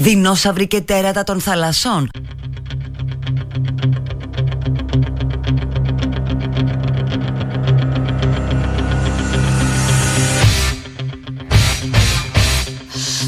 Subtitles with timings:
[0.00, 2.08] δεινόσαυροι και τέρατα των θαλασσών.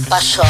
[0.08, 0.44] Πασόκ,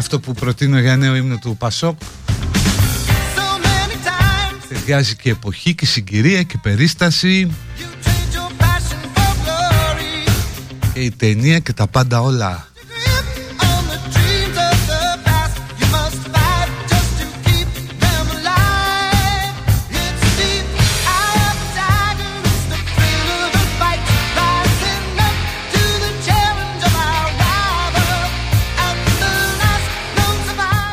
[0.00, 2.00] αυτό που προτείνω για νέο ύμνο του Πασόκ.
[4.68, 7.50] Ταιριάζει και εποχή και συγκυρία και περίσταση.
[10.92, 12.69] Και η ταινία και τα πάντα όλα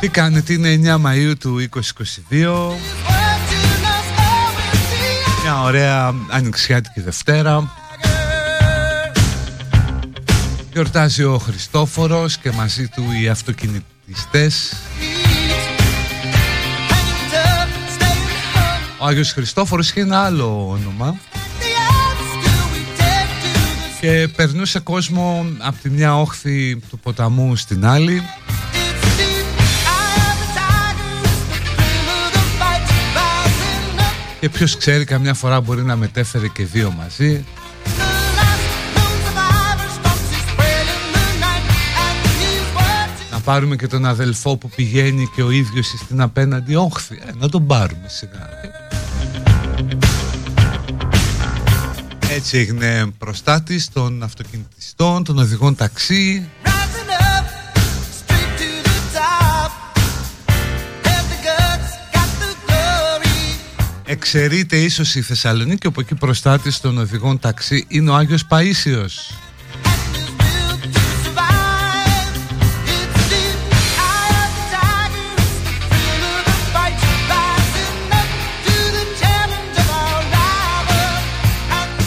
[0.07, 1.67] Τι κάνετε, είναι 9 Μαΐου του
[2.31, 2.71] 2022
[5.43, 7.71] Μια ωραία ανοιξιάτικη Δευτέρα.
[10.73, 14.73] Γιορτάζει ο Χριστόφορος και μαζί του οι αυτοκινητιστές.
[18.99, 21.19] Ο Άγιος Χριστόφορος είχε ένα άλλο όνομα.
[24.01, 28.23] Και περνούσε κόσμο από τη μια όχθη του ποταμού στην άλλη
[34.47, 37.45] Και ποιος ξέρει καμιά φορά μπορεί να μετέφερε και δύο μαζί.
[43.31, 46.75] Να πάρουμε και τον αδελφό που πηγαίνει και ο ίδιος στην απέναντι.
[46.75, 48.49] Όχθη ε, Να τον πάρουμε σιγά.
[52.29, 56.49] Έτσι έγινε προστάτης των αυτοκινητιστών, των οδηγών ταξί
[64.19, 69.33] Εξαιρείται ίσως η Θεσσαλονίκη όπου εκεί προστάτης των οδηγών ταξί είναι ο Άγιος Παΐσιος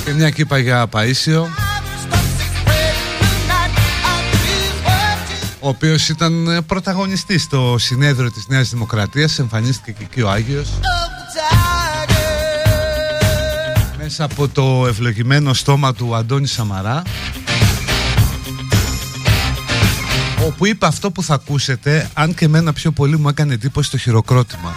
[0.05, 1.45] Και μια κύπα για Παΐσιο
[5.63, 10.69] ο οποίος ήταν πρωταγωνιστής στο συνέδριο της Νέας Δημοκρατίας εμφανίστηκε και εκεί ο Άγιος
[14.11, 17.03] μέσα από το ευλογημένο στόμα του Αντώνη Σαμαρά
[20.47, 23.99] όπου είπε αυτό που θα ακούσετε αν και εμένα πιο πολύ μου έκανε εντύπωση το
[23.99, 24.77] χειροκρότημα.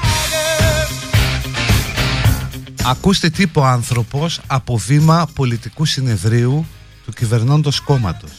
[2.85, 6.67] Ακούστε τι είπε ο άνθρωπος από βήμα πολιτικού συνεδρίου
[7.05, 8.31] του κυβερνώντος κόμματος.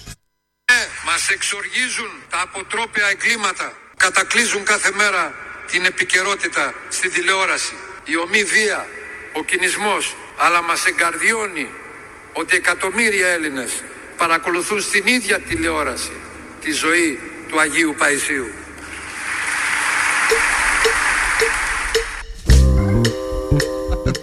[0.64, 0.72] Ε,
[1.06, 5.32] Μας εξοργίζουν τα αποτρόπια εγκλήματα κατακλείζουν κάθε μέρα
[5.70, 7.74] την επικαιρότητα στην τηλεόραση.
[8.04, 8.86] Η ομή βία,
[9.32, 11.66] ο κινησμός αλλά μας εγκαρδιώνει
[12.32, 13.70] ότι εκατομμύρια Έλληνες
[14.16, 16.12] παρακολουθούν στην ίδια τηλεόραση
[16.60, 17.18] τη ζωή
[17.48, 18.46] του Αγίου Παϊσίου.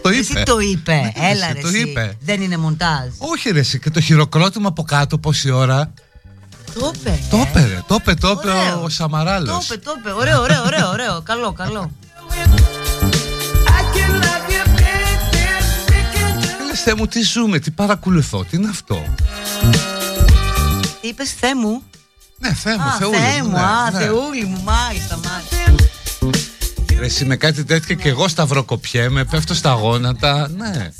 [0.02, 0.18] Το είπε.
[0.20, 1.12] Εσύ το είπε.
[1.16, 1.80] Έλα Εσύ ρε το εσύ.
[1.80, 2.18] είπε.
[2.22, 3.08] Δεν είναι μοντάζ.
[3.18, 5.94] Όχι ρε εσύ, και το χειροκρότημα από κάτω πόση ώρα
[6.74, 7.20] Το είπε.
[7.30, 8.78] Το είπε ρε, το είπε, το είπε Ωραίο.
[8.80, 10.12] ο Το Σαμαράλος είπε, το είπε.
[10.12, 11.22] Ωραίο, ωραίο, ωραίο, ωραίο.
[11.26, 11.92] Καλό, καλό.
[16.72, 19.04] Λες Θεέ μου τι ζούμε, τι παρακολουθώ, τι είναι αυτό;
[21.02, 21.84] Είπες Θεέ μου.
[22.38, 24.00] Ναι Θεέ μου, Α, Θεούλη Θεέ μου, μου, ναι, α, ναι.
[24.00, 25.86] Θεούλη μου, μάλιστα, μάλιστα.
[27.00, 30.92] Ρε εσύ με κάτι τέτοια και εγώ σταυροκοπιέμαι, πέφτω στα γόνατα, ναι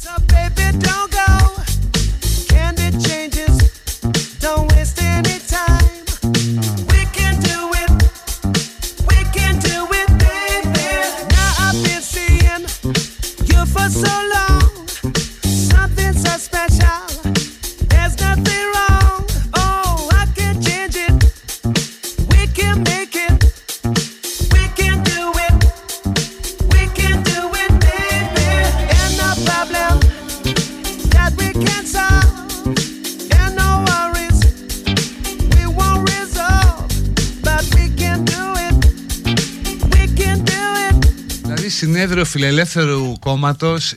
[42.02, 43.96] Συνέδριο Φιλελεύθερου Κόμματος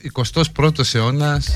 [0.55, 1.49] 21ος αιώνας.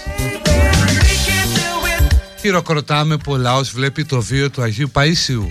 [2.40, 5.48] Χειροκροτάμε που ο λαός βλέπει το βίο του Αγίου Παΐσιου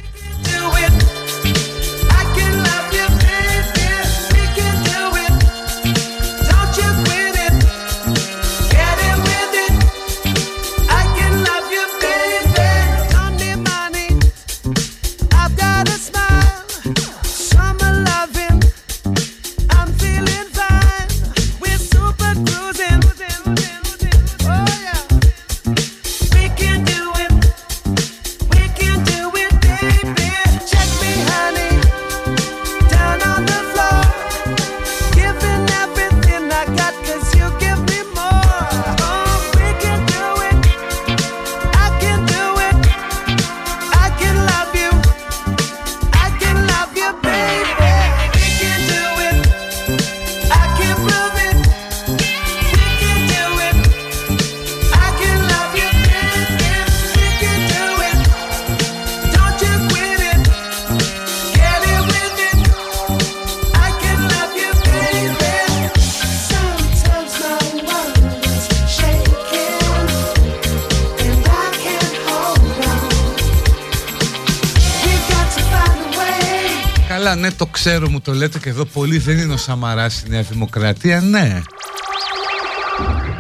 [77.89, 81.61] ξέρω μου το λέτε και εδώ πολύ δεν είναι ο Σαμαράς η Νέα Δημοκρατία Ναι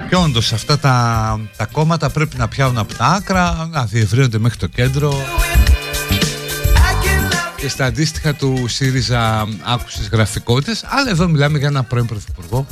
[0.08, 4.58] και όντως αυτά τα, τα κόμματα πρέπει να πιάνουν από τα άκρα, να διευρύνονται μέχρι
[4.58, 5.24] το κέντρο.
[7.56, 12.66] Και στα αντίστοιχα του ΣΥΡΙΖΑ άκουσες γραφικότητες, αλλά εδώ μιλάμε για ένα πρώην πρωθυπουργό.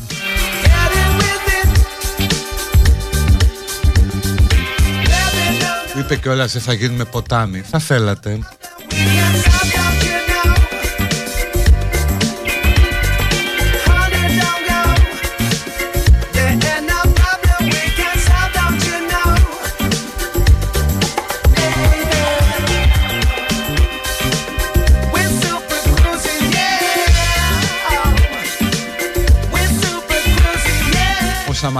[5.98, 7.60] Είπε και όλα δεν θα γίνουμε ποτάμι.
[7.70, 8.38] Θα θέλατε.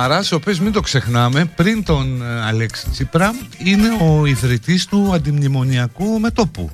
[0.06, 5.10] Σαμαράς, ο οποίος μην το ξεχνάμε, πριν τον ε, Αλέξη Τσίπρα, είναι ο ιδρυτής του
[5.14, 6.70] αντιμνημονιακού μετόπου.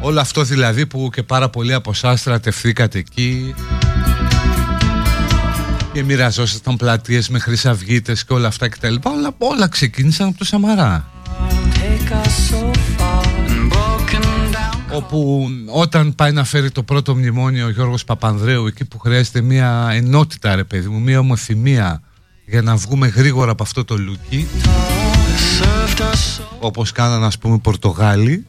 [0.00, 3.54] Όλο αυτό δηλαδή που και πάρα πολλοί από εσάς στρατευθήκατε εκεί
[5.92, 8.94] και μοιραζόσασταν πλατείες με χρυσαυγίτες και όλα αυτά κτλ.
[9.02, 11.10] Όλα, όλα ξεκίνησαν από το Σαμαρά
[14.92, 19.88] όπου όταν πάει να φέρει το πρώτο μνημόνιο ο Γιώργος Παπανδρέου εκεί που χρειάζεται μια
[19.92, 22.02] ενότητα ρε παιδί μου, μια ομοθυμία
[22.46, 24.46] για να βγούμε γρήγορα από αυτό το λούκι
[26.60, 28.46] όπως κάνανε ας πούμε Πορτογάλοι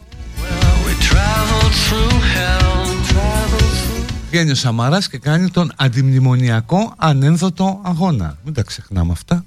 [4.30, 8.38] Βγαίνει ο Σαμαράς και κάνει τον αντιμνημονιακό ανένδοτο αγώνα.
[8.44, 9.46] Μην τα ξεχνάμε αυτά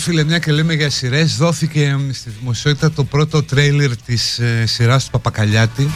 [0.00, 5.04] φίλε, μια και λέμε για σειρές, δόθηκε στη δημοσιότητα το πρώτο τρέιλερ της ε, σειράς
[5.04, 5.90] του Παπακαλιάτη.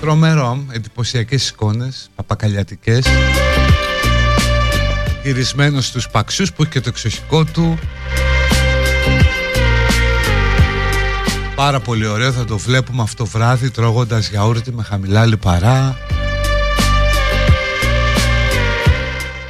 [0.00, 3.06] Τρομερό, εντυπωσιακές εικόνες, παπακαλιατικές.
[5.22, 7.78] Γυρισμένος στους παξιούς που έχει και το εξωσικό του.
[11.54, 15.98] Πάρα πολύ ωραίο, θα το βλέπουμε αυτό βράδυ τρώγοντας γιαούρτι με χαμηλά λιπαρά.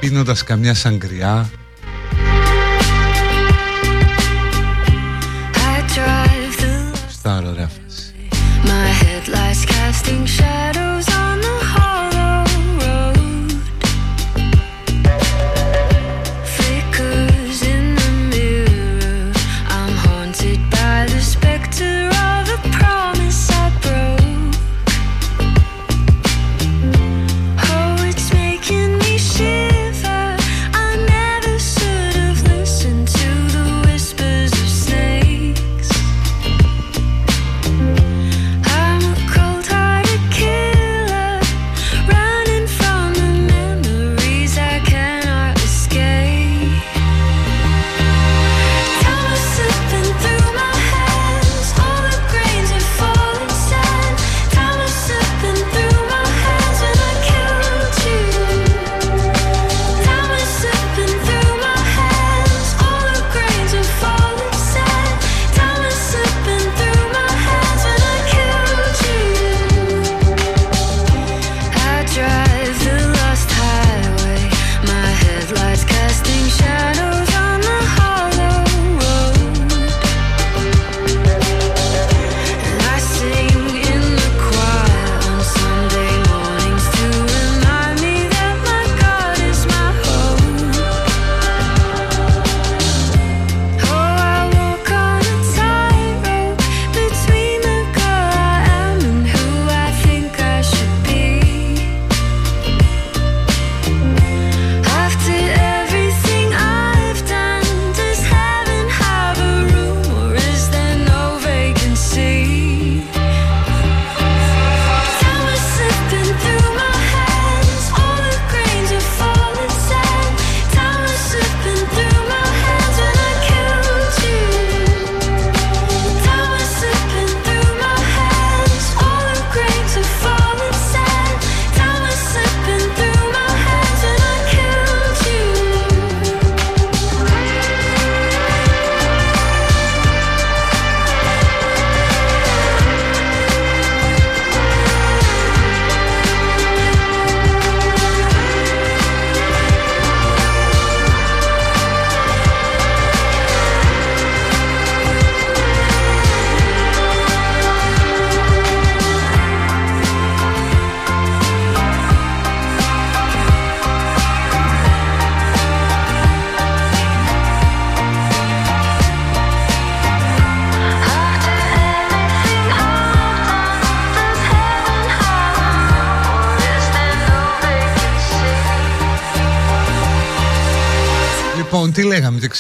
[0.01, 1.51] Πίνοντας καμιά σαγκριά.
[10.11, 10.60] 冰山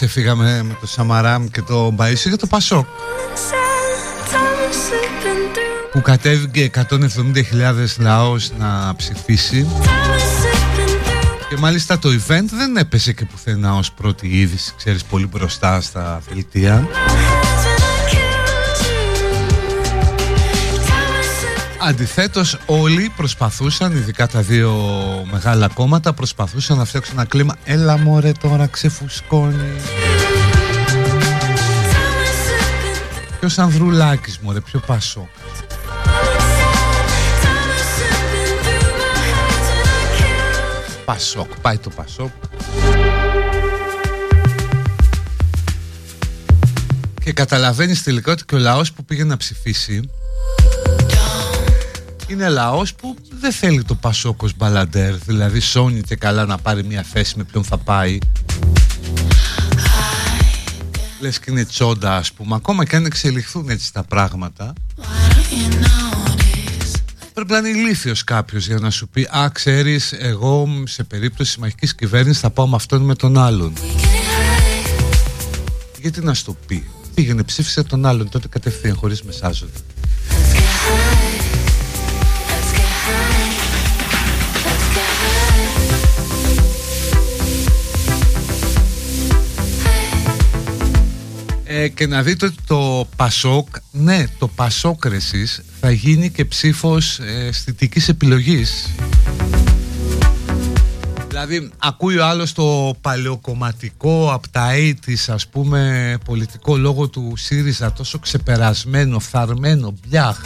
[0.06, 6.02] ξεφύγαμε με το Σαμαράμ και το Μπαΐσιο για το Πασόκ Time is slipping through, που
[6.02, 11.48] κατέβηκε 170.000 λαός να ψηφίσει time is slipping through.
[11.48, 16.22] και μάλιστα το event δεν έπεσε και πουθενά ως πρώτη είδηση, ξέρεις, πολύ μπροστά στα
[16.28, 16.88] δελτία.
[21.82, 24.72] Αντιθέτως όλοι προσπαθούσαν, ειδικά τα δύο
[25.32, 29.80] μεγάλα κόμματα, προσπαθούσαν να φτιάξουν ένα κλίμα «Έλα μωρέ τώρα ξεφουσκώνει».
[33.40, 35.28] Ποιος Ανδρουλάκης μωρέ, ποιο Πασό.
[41.04, 42.30] Πασόκ, πάει το Πασόκ.
[47.24, 50.10] Και καταλαβαίνεις τελικά ότι και ο λαός που πήγε να ψηφίσει
[52.30, 56.84] είναι λαός που δεν θέλει το Πασόκ ως μπαλαντέρ Δηλαδή σώνει και καλά να πάρει
[56.84, 58.18] μια θέση με ποιον θα πάει.
[61.20, 62.54] Λες και είναι τσόντα ας πούμε.
[62.54, 64.72] Ακόμα και αν εξελιχθούν έτσι τα πράγματα
[67.34, 71.94] Πρέπει να είναι ηλίθιος κάποιος για να σου πει Α ξέρεις εγώ σε περίπτωση συμμαχικής
[71.94, 73.72] κυβέρνησης θα πάω με αυτόν ή με τον άλλον
[76.00, 76.90] Γιατί να σου το πει.
[77.14, 79.78] Πήγαινε ψήφισε τον άλλον τότε κατευθείαν χωρίς μεσάζοντα
[91.72, 96.44] Ε, και να δείτε ότι το Πασόκ, ναι, το Πασόκ ρε εσείς, θα γίνει και
[96.44, 98.90] ψήφος ε, αισθητικής επιλογής.
[101.28, 107.92] Δηλαδή ακούει ο άλλος το παλαιοκομματικό από τα 80's ας πούμε πολιτικό λόγο του ΣΥΡΙΖΑ
[107.92, 110.38] τόσο ξεπερασμένο, φθαρμένο, μπιάχ.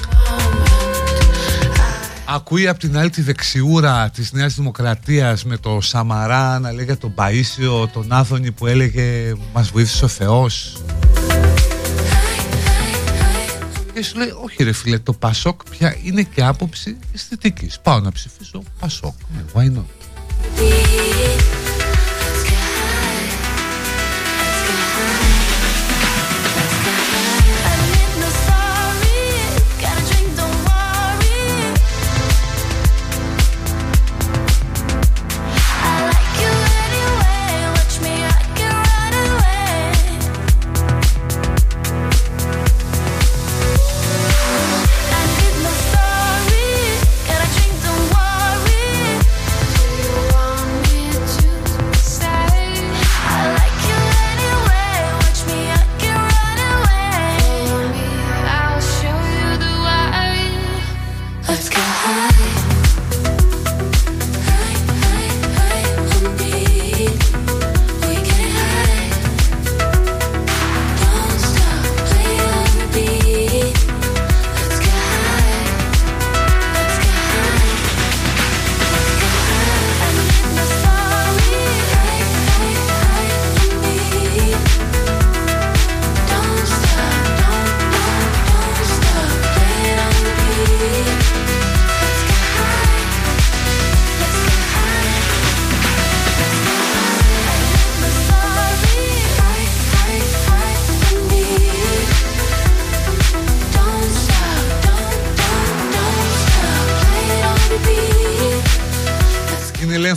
[2.27, 6.97] Ακούει από την άλλη τη δεξιούρα της Νέας Δημοκρατίας με το Σαμαρά να λέει για
[6.97, 10.77] τον Παΐσιο, τον Άδωνη που έλεγε μας βοήθησε ο Θεός.
[13.95, 17.81] Και σου λέει, όχι ρε φίλε, το Πασόκ πια είναι και άποψη αισθητικής.
[17.83, 19.15] Πάω να ψηφίσω Πασόκ.
[19.35, 19.85] Ναι, why not;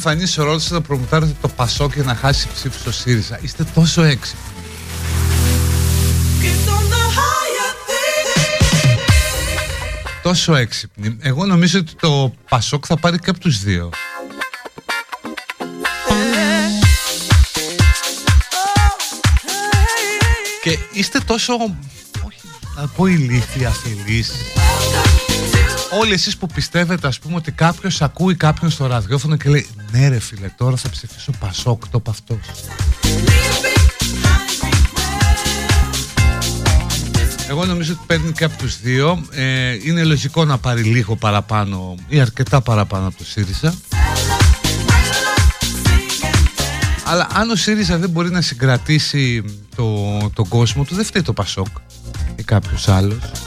[0.08, 0.18] Beat.
[0.18, 3.40] Είναι λέει εμφανής ο ρόλος να προμουτάρετε το Πασόκ και να χάσει ψήφι στο ΣΥΡΙΖΑ.
[3.42, 4.42] Είστε τόσο έξυπνοι.
[10.24, 11.18] Τόσο έξυπνοι.
[11.22, 13.90] Εγώ νομίζω ότι το Πασόκ θα πάρει και από τους δύο.
[20.64, 22.40] Και είστε τόσο, όχι
[22.76, 24.32] να πω ηλίθιοι, αφιλείς.
[26.00, 29.68] Όλοι εσείς που πιστεύετε ας πούμε ότι κάποιος ακούει κάποιον στο ραδιόφωνο και λέει
[29.98, 32.40] Ναι ρε φίλε τώρα θα ψηφίσω Πασόκ το αυτός.
[37.50, 39.26] Εγώ νομίζω ότι παίρνει και από τους δύο.
[39.32, 43.74] Ε, Είναι λογικό να πάρει λίγο παραπάνω Ή αρκετά παραπάνω από το ΣΥΡΙΖΑ.
[47.06, 49.44] Αλλά αν ο ΣΥΡΙΖΑ δεν μπορεί να συγκρατήσει
[49.76, 51.68] το, τον κόσμο του Δεν φταίει το Πασόκ
[52.36, 53.47] Ή κάποιος άλλος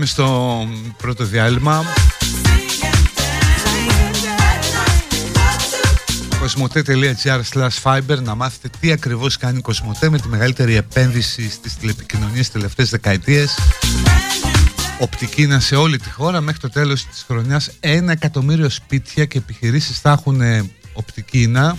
[0.00, 1.84] Πάμε στο πρώτο διάλειμμα.
[6.40, 11.76] Κοσμοτέ.gr slash fiber να μάθετε τι ακριβώς κάνει η Κοσμοτέ με τη μεγαλύτερη επένδυση στις
[11.76, 13.58] τηλεπικοινωνίες τελευταίε τελευταίες δεκαετίες.
[14.98, 16.40] Οπτική να σε όλη τη χώρα.
[16.40, 21.76] Μέχρι το τέλος της χρονιάς ένα εκατομμύριο σπίτια και επιχειρήσεις θα έχουν ε, οπτική να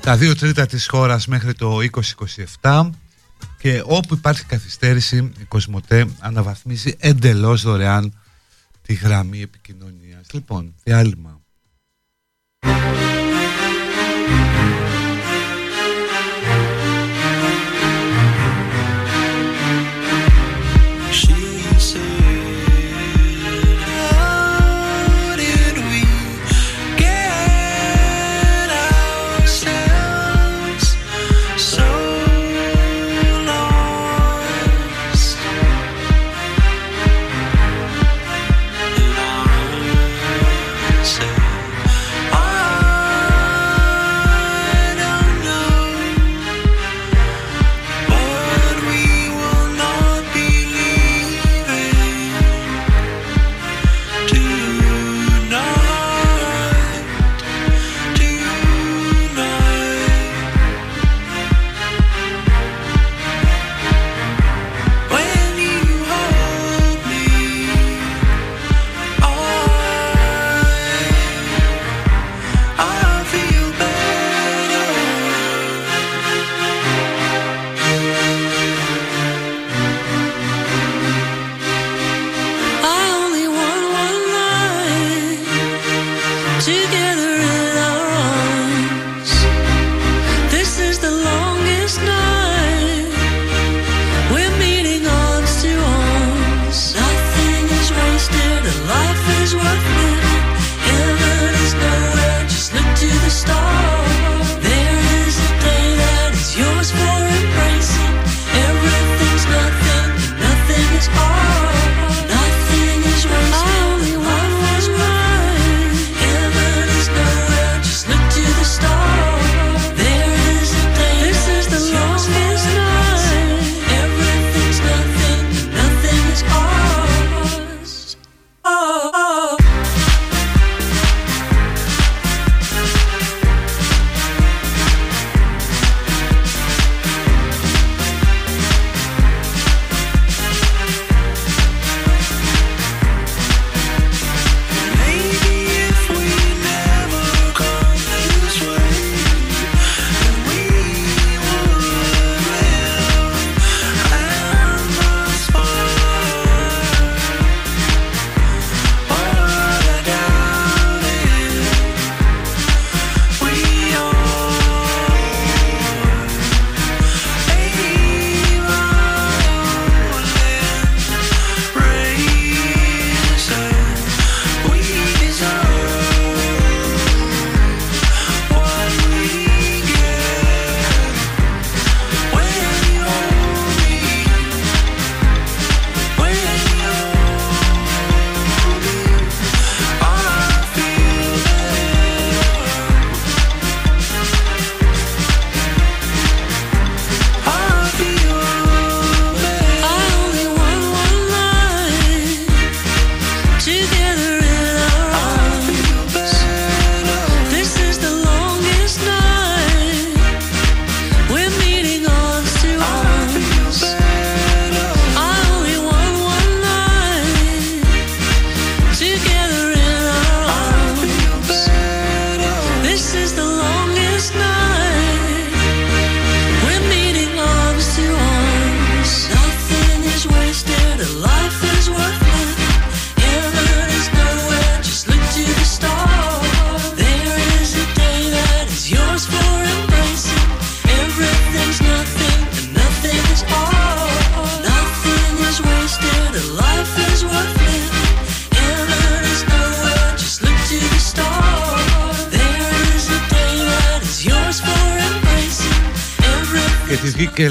[0.00, 1.78] τα δύο τρίτα της χώρας μέχρι το
[2.60, 2.90] 2027
[3.58, 8.20] και όπου υπάρχει καθυστέρηση η Κοσμοτέ αναβαθμίζει εντελώς δωρεάν
[8.82, 10.26] τη γραμμή επικοινωνίας.
[10.32, 11.37] Λοιπόν, διάλειμμα.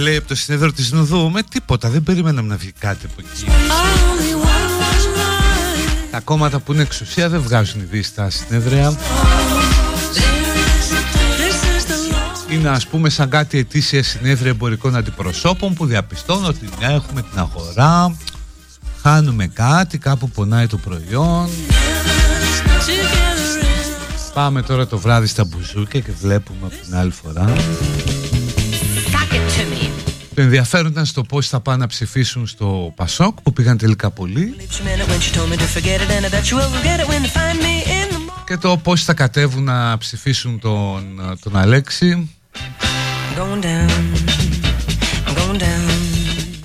[0.08, 3.46] Λέει από το συνέδριο της Νουδού με τίποτα, δεν περιμέναμε να βγει κάτι από εκεί.
[3.48, 6.08] I only want one night.
[6.12, 8.92] Τα κόμματα που είναι εξουσία δεν βγάζουν ειδήσεις στα συνέδρια.
[8.92, 11.42] There is a day.
[11.42, 12.54] This is the long.
[12.54, 17.40] Είναι ας πούμε σαν κάτι ετήσια συνέδρια εμπορικών αντιπροσώπων που διαπιστώνουν ότι ναι, έχουμε την
[17.40, 18.16] αγορά,
[19.02, 21.50] χάνουμε κάτι, κάπου πονάει το προϊόν.
[22.88, 27.54] Together in Πάμε τώρα το βράδυ στα μπουζούκια και βλέπουμε από την άλλη φορά.
[30.38, 34.56] Το ενδιαφέρον ήταν στο πώς θα πάνε να ψηφίσουν στο Πασόκ που πήγαν τελικά πολλοί
[38.46, 42.30] και το πώς θα κατέβουν να ψηφίσουν τον, τον Αλέξη.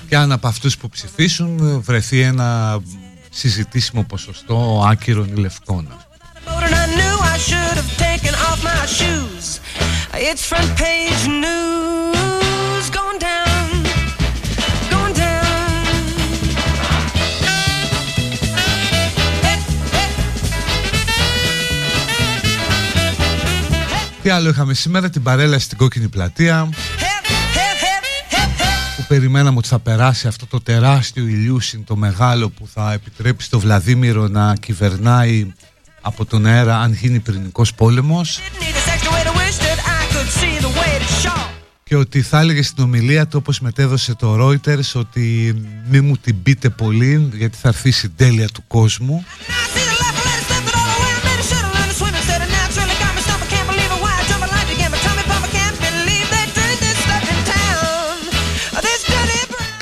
[0.09, 2.81] Και αν από αυτούς που ψηφίσουν βρεθεί ένα
[3.31, 5.89] συζητήσιμο ποσοστό άκυρων ή λευκών.
[10.31, 12.12] It's front page news
[24.23, 28.97] Τι άλλο είχαμε σήμερα, την παρέλαση στην κόκκινη πλατεία Hip, hip, hip, hip, hip.
[28.97, 33.61] που περιμέναμε ότι θα περάσει αυτό το τεράστιο ηλιούσιν το μεγάλο που θα επιτρέψει στο
[33.61, 35.53] Βλαδίμηρο να κυβερνάει
[36.01, 40.15] από τον αέρα αν γίνει πυρηνικός πόλεμος Need this extra way to wish that I
[40.15, 41.47] could see the way to show.
[41.85, 45.55] και ότι θα έλεγε στην ομιλία του όπως μετέδωσε το Reuters ότι
[45.89, 49.25] μη μου την πείτε πολύ γιατί θα έρθει η συντέλεια του κόσμου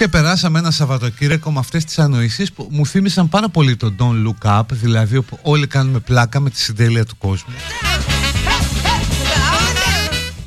[0.01, 4.27] και περάσαμε ένα Σαββατοκύριακο με αυτές τις ανοήσεις που μου θύμισαν πάρα πολύ το Don't
[4.27, 7.55] Look Up δηλαδή όπου όλοι κάνουμε πλάκα με τη συντέλεια του κόσμου.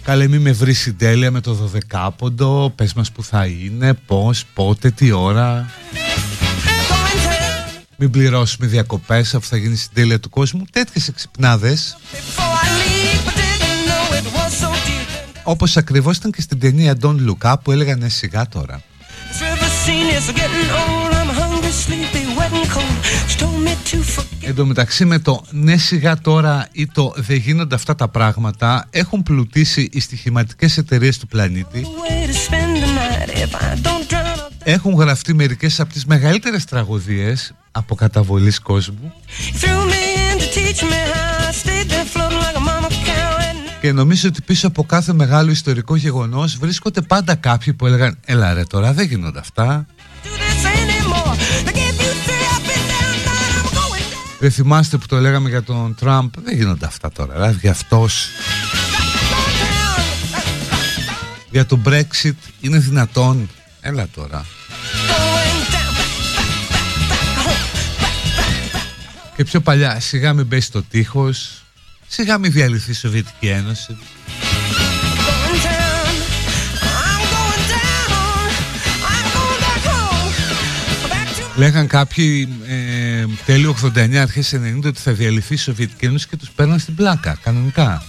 [0.03, 4.91] Καλέ μη με βρεις συντέλεια με το 12ποντο Πες μας που θα είναι, πώς, πότε,
[4.91, 5.69] τι ώρα.
[7.97, 10.63] Μην πληρώσουμε διακοπές αφού θα γίνει συντέλεια του κόσμου.
[10.71, 11.97] Τέτοιες εξυπνάδες.
[12.11, 15.41] Before I leave, but didn't know it was so deep.
[15.43, 18.81] Όπως ακριβώς ήταν και στην ταινία Don't Look Up που έλεγαν «Ναι, σιγά τώρα
[24.41, 28.87] Εν τω μεταξύ με το ναι σιγά τώρα ή το δεν γίνονται αυτά τα πράγματα
[28.89, 31.81] έχουν πλουτίσει οι στοιχηματικές εταιρείες του πλανήτη.
[31.81, 33.29] The way to spend the night.
[33.29, 39.13] If I don't drown, I'll έχουν γραφτεί μερικές από τις μεγαλύτερες τραγωδίες από καταβολής κόσμου
[43.83, 48.53] και νομίζω ότι πίσω από κάθε μεγάλο ιστορικό γεγονός βρίσκονται πάντα κάποιοι που έλεγαν «Έλα
[48.53, 49.85] ρε τώρα δεν γίνονται αυτά».
[50.23, 51.35] do this anymore.
[51.65, 54.39] They gave you three up and down, now I'm going down.
[54.39, 57.33] Δεν θυμάστε που το λέγαμε για τον Τραμπ «Δεν γίνονται αυτά τώρα».
[57.33, 58.27] Δηλαδή αυτός
[61.49, 63.49] για το Brexit είναι δυνατόν.
[63.81, 64.45] Έλα τώρα.
[65.07, 65.93] Going down.
[69.35, 71.62] Και πιο παλιά σιγά μην πέσει το τείχος,
[72.13, 73.97] σιγά μην διαλυθεί η Σοβιετική Ένωση.
[73.97, 76.15] Going down.
[77.01, 78.49] I'm going down.
[79.13, 80.31] I'm going back home.
[81.09, 86.27] Back to Λέγαν κάποιοι ε, τέλειο 89 αρχές 90 ότι θα διαλυθεί η Σοβιετική Ένωση
[86.27, 88.03] και τους παίρναν στην πλάκα, κανονικά.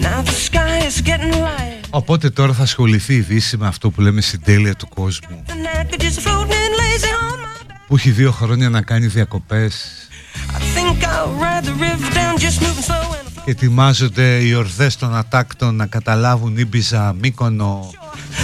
[0.00, 1.65] Now the sky is getting light.
[1.96, 5.42] Οπότε τώρα θα ασχοληθεί η Δύση με αυτό που λέμε συντέλεια του κόσμου.
[5.46, 7.76] The night just floating lazy on my back.
[7.86, 9.86] Που έχει δύο χρόνια να κάνει διακοπές
[10.34, 14.96] I think I'll ride the river down, just moving slow and και ετοιμάζονται οι ορδές
[14.96, 17.90] των ατάκτων να καταλάβουν Ήμπιζα, Μύκονο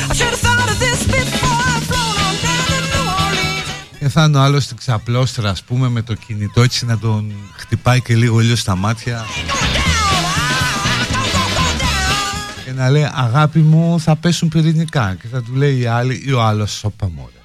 [0.08, 3.98] I should have thought of this before I flown on down to New Orleans.
[3.98, 7.32] και θα είναι ο άλλος στην ξαπλώστρα ας πούμε με το κινητό έτσι να τον
[7.56, 9.24] χτυπάει και λίγο ήλιο στα μάτια
[12.72, 16.32] και να λέει αγάπη μου θα πέσουν πυρηνικά και θα του λέει η άλλη ή
[16.32, 17.41] ο άλλος σώπα μωρέ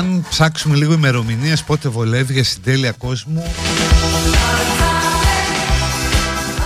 [0.00, 3.52] αν ψάξουμε λίγο ημερομηνίες πότε βολεύει για συντέλεια κόσμου.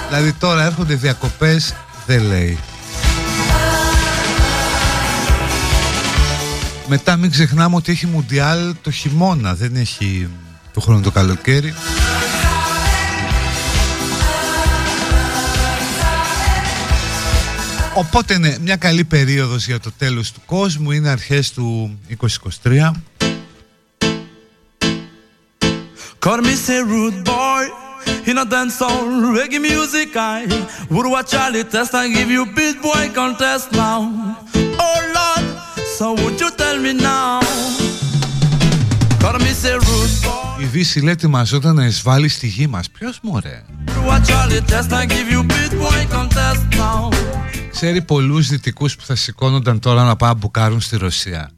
[0.09, 1.75] Δηλαδή τώρα έρχονται διακοπές,
[2.07, 2.59] δεν λέει.
[6.89, 10.29] Μετά μην ξεχνάμε ότι έχει Μουντιάλ το χειμώνα, δεν έχει
[10.73, 11.75] το χρόνο το καλοκαίρι.
[17.97, 21.99] Οπότε ναι, μια καλή περίοδος για το τέλος του κόσμου είναι αρχές του
[22.63, 22.91] 2023.
[26.27, 27.63] Call me say rude boy
[28.31, 29.05] in a dance hall
[29.37, 30.41] reggae music I
[30.95, 34.01] would watch Charlie test and give you beat boy contest now.
[34.87, 35.45] Oh Lord,
[35.97, 37.41] so would you tell me now?
[39.23, 42.91] Call me say rude boy Η Δύση λέει ετοιμαζόταν να εισβάλλει στη γη μας.
[42.91, 43.65] Ποιος μωρέ.
[43.87, 47.11] would watch Charlie test and give you beat boy contest now.
[47.75, 51.51] Ξέρει πολλούς δυτικούς που θα σηκώνονταν τώρα να πάνε να μπουκάρουν στη Ρωσία.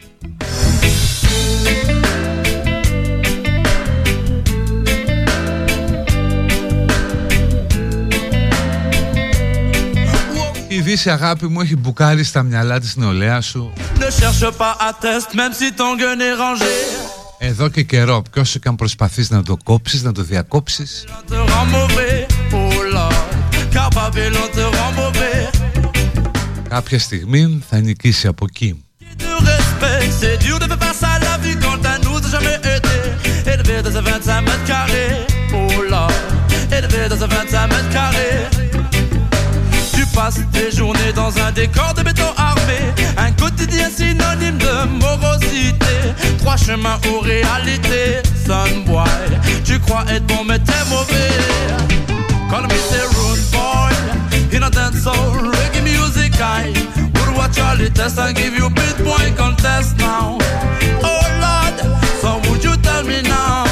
[10.68, 14.92] Η Δύση αγάπη μου έχει μπουκάρει στα μυαλά της νεολαία σου Ne cherche pas à
[15.04, 16.74] test même si ton gun est rangé.
[17.38, 18.22] εδώ και καιρό.
[18.32, 21.04] Ποιος και αν προσπαθείς να το κόψεις, να το διακόψεις
[26.69, 28.83] κάποια στιγμή θα νικήσει από εκεί.
[29.17, 30.03] de respect.
[30.19, 32.97] C'est dur de faire face à la vie quand à nous n'a jamais été
[33.53, 35.15] élevé dans un 25 mètres carrés.
[35.53, 36.07] Oh là,
[36.77, 38.39] élevé dans un 25 mètres carrés.
[39.95, 42.79] Tu passes tes journées dans un décor de béton armé.
[43.25, 45.95] Un quotidien synonyme de morosité.
[46.39, 48.11] Trois chemins aux réalités.
[48.45, 49.29] Sunboy,
[49.67, 51.33] tu crois être bon mais t'es mauvais.
[52.49, 53.93] Call me the rude boy
[54.55, 55.81] in a dance soul reggae
[56.36, 56.72] sky.
[57.14, 60.38] We'll watch all the tests and give you Bitcoin contest now.
[61.10, 61.76] Oh Lord,
[62.20, 63.64] so would you tell me now?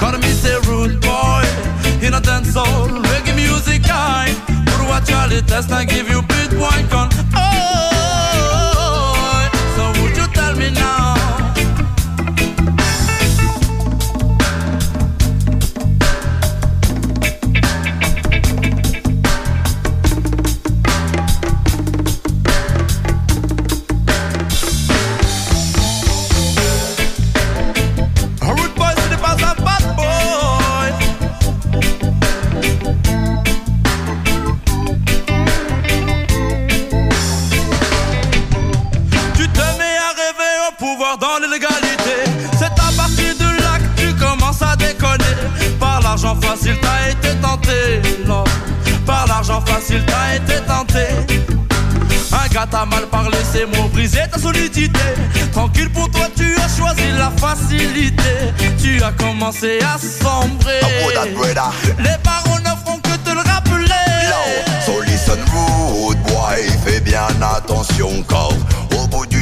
[0.00, 1.44] Call me say rude boy,
[2.02, 4.26] innocent soul, reggae music guy.
[4.66, 7.29] We'll watch all the tests and give you Bitcoin contest.
[41.30, 42.16] Dans l'illégalité.
[42.58, 45.36] C'est à partir de là que tu commences à déconner.
[45.78, 48.02] Par l'argent facile, t'as été tenté.
[48.26, 48.44] Non.
[49.06, 51.06] Par l'argent facile, t'as été tenté.
[52.32, 55.00] Un gars t'a mal parlé, ces mots brisé ta solidité.
[55.52, 58.34] Tranquille pour toi, tu as choisi la facilité.
[58.80, 60.80] Tu as commencé à sombrer.
[61.98, 63.90] Les paroles ne font que te le rappeler.
[64.86, 68.50] So listen rude boy, fais bien attention car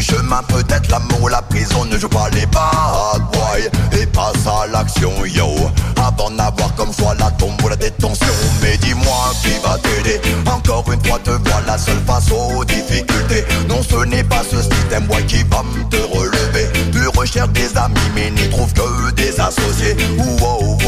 [0.08, 4.66] chemin peut-être l'amour ou la prison ne joue pas les bad boy et passe à
[4.66, 5.48] l'action yo.
[5.96, 8.26] Avant d'avoir comme choix la tombe ou la détention.
[8.62, 10.20] Mais dis-moi qui va t'aider?
[10.46, 13.44] Encore une fois te voilà seule face aux difficultés.
[13.68, 16.68] Non ce n'est pas ce système boy qui va me te relever.
[16.92, 19.96] Tu recherches des amis mais n'y trouves que des associés.
[19.96, 20.87] Deviens méfiant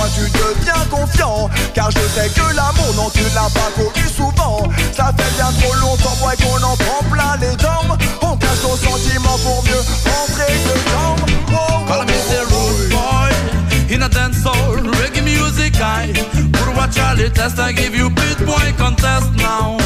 [0.00, 1.50] moi tu deviens confiant.
[1.74, 4.62] Car je sais que l'amour non tu l'as pas connu souvent.
[4.96, 7.96] Ça fait bien trop longtemps ouais qu'on en prend plein les dents.
[8.22, 11.16] On cache nos sentiments pour mieux rentrer dedans.
[11.52, 16.12] Oh, oh, Call me the rude boy in a dance hall, reggae music I
[16.52, 19.76] Put watch Charlie test, I give you beat boy contest now.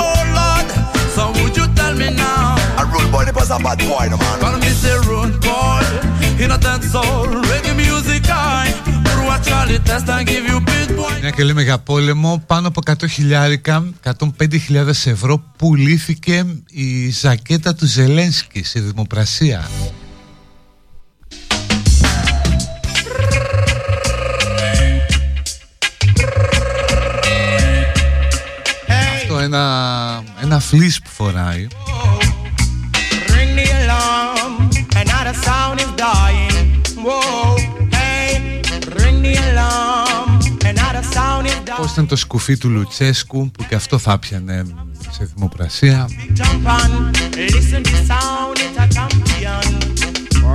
[0.00, 0.68] Oh Lord,
[1.14, 2.56] so would you tell me now?
[2.78, 4.40] a rude boy n'est pas un bad boy no man.
[4.40, 5.84] Call me the rude boy
[6.42, 7.28] in a dance hall,
[11.20, 13.84] Μια και λέμε για πόλεμο, πάνω από 100 χιλιάρικα,
[14.18, 19.68] 105.000 ευρώ πουλήθηκε η ζακέτα του Ζελένσκι σε δημοπρασία.
[29.14, 31.66] Αυτό ένα, ένα φλις που φοράει
[33.28, 34.52] Ring the alarm,
[35.02, 36.56] another sound is dying.
[37.06, 37.73] Whoa,
[41.76, 44.64] Πώς ήταν το σκουφί του Λουτσέσκου που και αυτό θα πιανε
[45.10, 49.64] σε δημοπρασία; Jump on, listen the sound, it's a champion.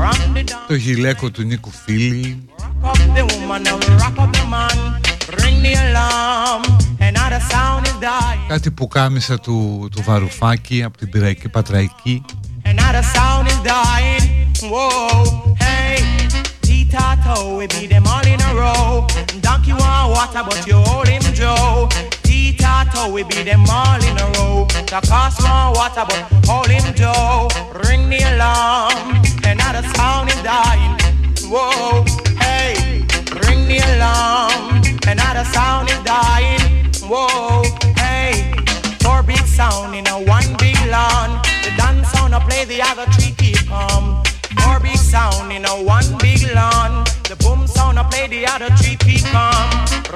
[0.02, 2.48] Rock the down, Το γυλαίκο του Νίκου Φίλη
[2.82, 4.78] rock up the woman, now rock up the man.
[5.42, 6.62] Ring the alarm,
[7.10, 8.48] another sound is dying.
[8.48, 12.24] Κάτι που κάμισα του, του Βαρουφάκη από την Πυραϊκή Πατραϊκή
[16.90, 19.06] T-Tato, we beat them all in a row.
[19.42, 21.88] Donkey want water, but you hold him Joe.
[22.24, 24.66] T-Tato, we beat them all in a row.
[24.66, 27.48] The cost want water, but hold him Joe.
[27.86, 29.22] Ring the alarm.
[29.46, 30.98] Another sound is dying.
[31.46, 32.06] Whoa,
[32.42, 33.06] hey.
[33.46, 34.82] Ring the alarm.
[35.06, 36.90] Another sound is dying.
[37.06, 37.66] Whoa,
[37.98, 38.52] hey.
[39.04, 41.40] Four big sound in a one big lawn.
[41.62, 44.24] The dance I play, the other three keep calm.
[44.82, 47.04] Big sound in a one big lawn.
[47.28, 49.70] The boom sound I play, the other three keep calm.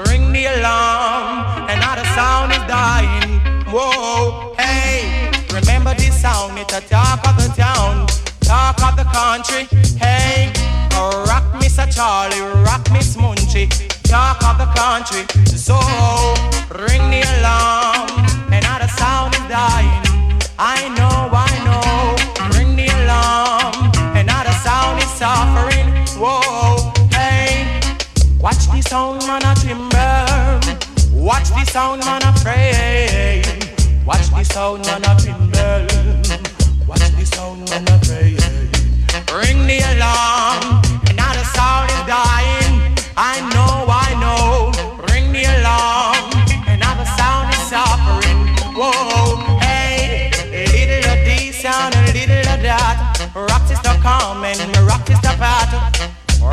[0.08, 3.40] Ring the alarm, and another sound is dying.
[3.68, 6.58] Whoa, hey, remember this sound?
[6.58, 8.06] It's a talk of the town,
[8.40, 9.66] talk of the country.
[9.98, 10.52] Hey,
[11.28, 11.86] rock Mr.
[11.94, 13.68] Charlie, rock Miss Munchie,
[14.04, 15.22] talk of the country.
[15.46, 15.76] So
[16.78, 18.13] ring the alarm,
[34.44, 35.16] the sound man a.
[36.86, 38.36] Watch the sound man a pray.
[39.32, 40.33] Ring the alarm,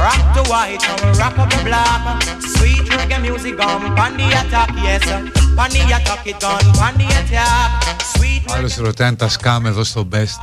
[0.05, 2.01] Rock the white and we rock up the black.
[2.55, 5.05] Sweet reggae music gone, pan the attack, yes.
[5.57, 7.69] Pan the attack it gone, pan the attack.
[8.13, 10.39] Sweet Άλλος ρωτάει αν τα σκάμε εδώ στο Best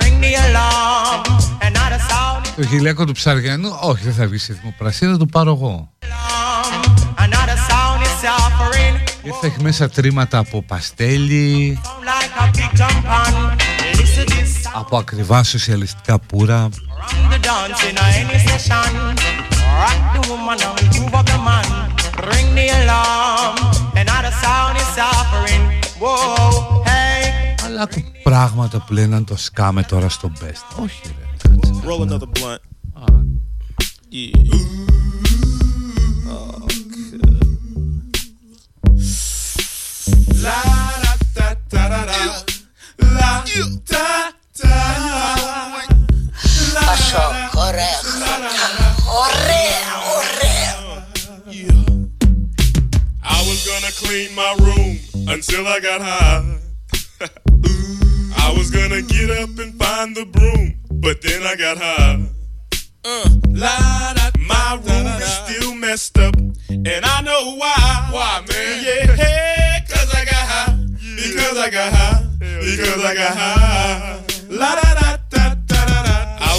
[0.00, 1.24] ring the alarm,
[1.60, 5.26] another sound is Το γυλαίκο του Ψαριανού Όχι δεν θα βγει σε δημοπρασία Θα το
[5.26, 9.08] πάρω εγώ alarm, another sound is suffering.
[9.22, 13.57] Γιατί θα έχει μέσα τρίματα από παστέλι Sound like
[14.74, 16.68] από ακριβά σοσιαλιστικά πουρα.
[27.66, 30.86] Αλλά ακού πράγματα που λέναν το σκάμε τώρα στο best.
[47.18, 47.52] talk.
[47.52, 48.04] Correct.
[53.22, 54.98] I was gonna clean my room
[55.28, 56.58] until I got high.
[58.36, 62.26] I was gonna get up and find the broom, but then I got high.
[63.04, 63.28] Uh,
[64.38, 66.36] my room is still messed up,
[66.68, 68.08] and I know why.
[68.10, 68.84] Why, man?
[68.84, 70.76] Yeah, hey, cause I got high.
[71.16, 72.26] Because I got high.
[72.38, 74.22] Because I got high.
[74.48, 75.17] La da da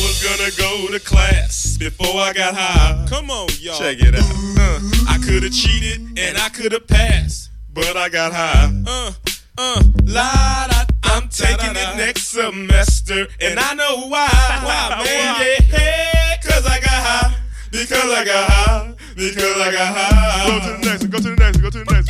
[0.02, 3.06] was gonna go to class before I got high.
[3.10, 3.78] Come on, y'all.
[3.78, 4.24] Check it out.
[4.58, 8.72] Uh, I could have cheated and I could have passed, but I got high.
[8.88, 9.12] Uh,
[9.58, 10.86] uh, la da.
[11.04, 14.30] I'm taking it next semester, and I know why.
[14.64, 15.62] Why, man?
[15.72, 17.36] Yeah, cause I got high.
[17.72, 18.94] Because I got high.
[19.16, 20.48] Because I got high.
[20.48, 21.10] Go to the next one.
[21.12, 21.64] Go to the next one.
[21.64, 22.10] Go to the next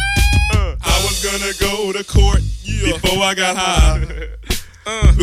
[0.53, 0.61] one.
[0.61, 4.27] Uh, I was gonna go to court before I got high.
[4.85, 5.13] Uh,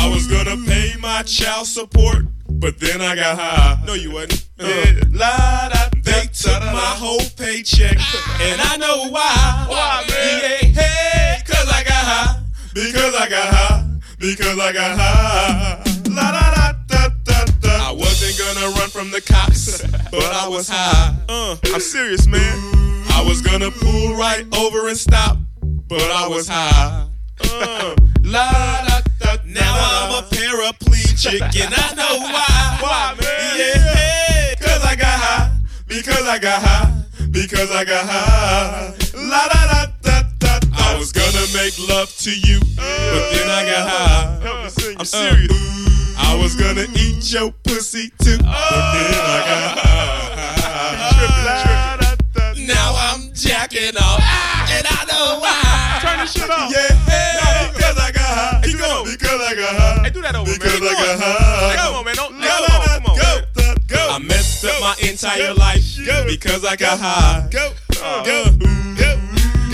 [0.00, 3.82] I was gonna pay my child support, but then I got high.
[3.86, 4.48] No, you wasn't.
[4.58, 5.02] Yeah.
[5.10, 7.98] La, da, they took my whole paycheck,
[8.40, 9.66] and I know why.
[9.68, 10.40] Why, man?
[10.42, 12.42] Yeah, hey, cause I got high.
[12.72, 13.86] Because I got high.
[14.18, 15.82] Because I got high.
[16.08, 17.90] La da da da da da.
[17.90, 21.14] I wasn't gonna run from the cops, but I was high.
[21.28, 22.56] Uh, I'm serious, man.
[23.10, 27.06] I was gonna pull right over and stop, but I was high.
[27.44, 28.39] Uh, la
[31.26, 32.78] and I know why.
[32.80, 33.58] Why, man?
[33.58, 35.52] Yeah, cause I got high.
[35.86, 37.02] Because I got high.
[37.30, 38.94] Because I got high.
[39.14, 40.60] La da da da da.
[40.72, 44.96] I was gonna make love to you, but then I got high.
[44.98, 46.16] I'm serious.
[46.18, 49.89] I was gonna eat your pussy too, but then I got
[60.32, 61.76] that over, because I got high.
[61.76, 62.14] Come on, man.
[62.14, 63.40] Don't, no, no, come on, go,
[63.88, 64.08] go.
[64.10, 65.82] I messed up my entire life
[66.26, 67.48] because I got high.
[67.50, 67.72] Go,
[68.02, 68.44] uh, go,
[68.96, 69.10] go.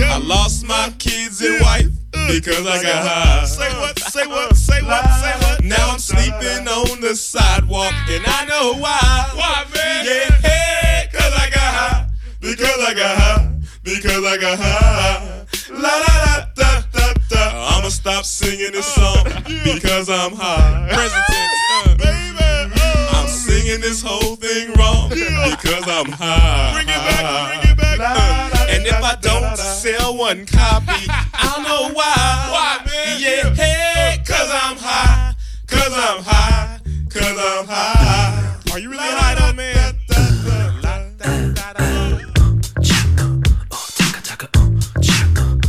[0.07, 3.45] I lost my uh, kids and wife uh, because I got high.
[3.45, 3.99] Say what?
[3.99, 4.57] Say what?
[4.57, 5.05] Say what?
[5.21, 5.65] Say what?
[5.65, 9.31] Now I'm sleeping on the sidewalk and I know why.
[9.35, 10.07] Why, man?
[10.07, 12.09] Yeah, hey, cause I got high.
[12.41, 13.53] Because I got high.
[13.83, 15.47] Because I got high.
[15.71, 16.26] La la la
[17.87, 17.91] da.
[17.91, 19.25] Stop singing this song
[19.65, 20.89] because I'm high.
[20.91, 21.95] Present tense, uh.
[21.97, 22.81] baby.
[23.13, 26.73] I'm singing this whole thing wrong because I'm high.
[26.75, 27.99] Bring it back, bring it back.
[28.01, 32.15] Uh, and if I don't sell one copy, I'll know why.
[32.51, 33.21] Why, man?
[33.21, 35.35] Yeah, hey, cause I'm high.
[35.67, 36.81] Cause I'm high.
[37.11, 38.57] Cause I'm high.
[38.73, 39.97] Are you really high though, man?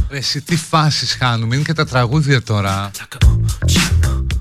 [0.09, 2.91] Εσύ τι φάσεις χάνουμε, είναι και τα τραγούδια τώρα.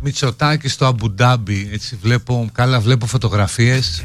[0.02, 4.04] Μητσοτάκης στο Αμπουντάμπι, έτσι βλέπω, καλά βλέπω φωτογραφίες.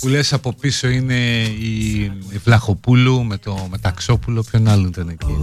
[0.00, 5.38] Που λες από πίσω είναι η, η Βλαχοπούλου με το Μεταξόπουλο, ποιον άλλο ήταν εκεί.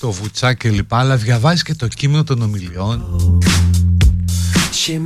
[0.00, 3.02] Το Βουτσά και λοιπά, αλλά διαβάζεις και το κείμενο των ομιλιών.
[4.86, 5.00] Η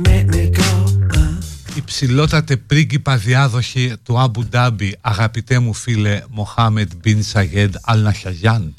[1.89, 8.73] ψηλότατε πρίγκιπα διάδοχη του Αμπου Ντάμπι, αγαπητέ μου φίλε Μοχάμεντ Μπιν Σαγέντ Αλ Ναχιαγιάν.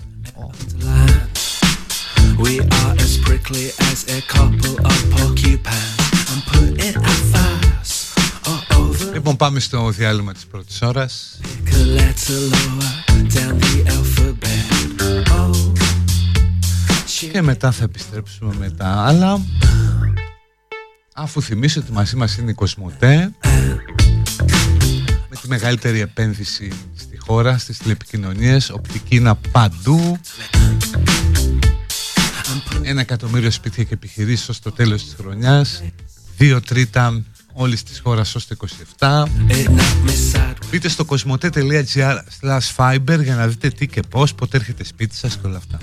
[2.45, 5.97] We are as prickly as a couple of porcupines.
[6.31, 7.93] I'm putting our fires
[8.49, 11.41] all over Λοιπόν πάμε στο διάλειμμα της πρώτης ώρας.
[11.67, 12.95] a letter lower
[13.35, 14.65] down the alphabet.
[15.39, 15.73] Oh,
[17.33, 19.41] Και μετά θα επιστρέψουμε με τα άλλα.
[21.23, 23.33] Αφού θυμίσω ότι μαζί μας είναι η Κοσμοτέ
[25.29, 30.19] με τη μεγαλύτερη επένδυση στη χώρα, στις τηλεπικοινωνίες, οπτική είναι παντού.
[32.83, 35.83] Ένα εκατομμύριο σπίτια και επιχειρήσεις ως το τέλος της χρονιάς.
[36.37, 38.57] Δύο τρίτα όλης της χώρας ως το
[38.99, 39.23] 27.
[39.49, 40.69] it knocked me sideways.
[40.71, 45.37] Μπείτε στο κοσμοτέ.gr slash fiber για να δείτε τι και πώς, πότε έρχεται σπίτι σας
[45.37, 45.79] και όλα αυτά.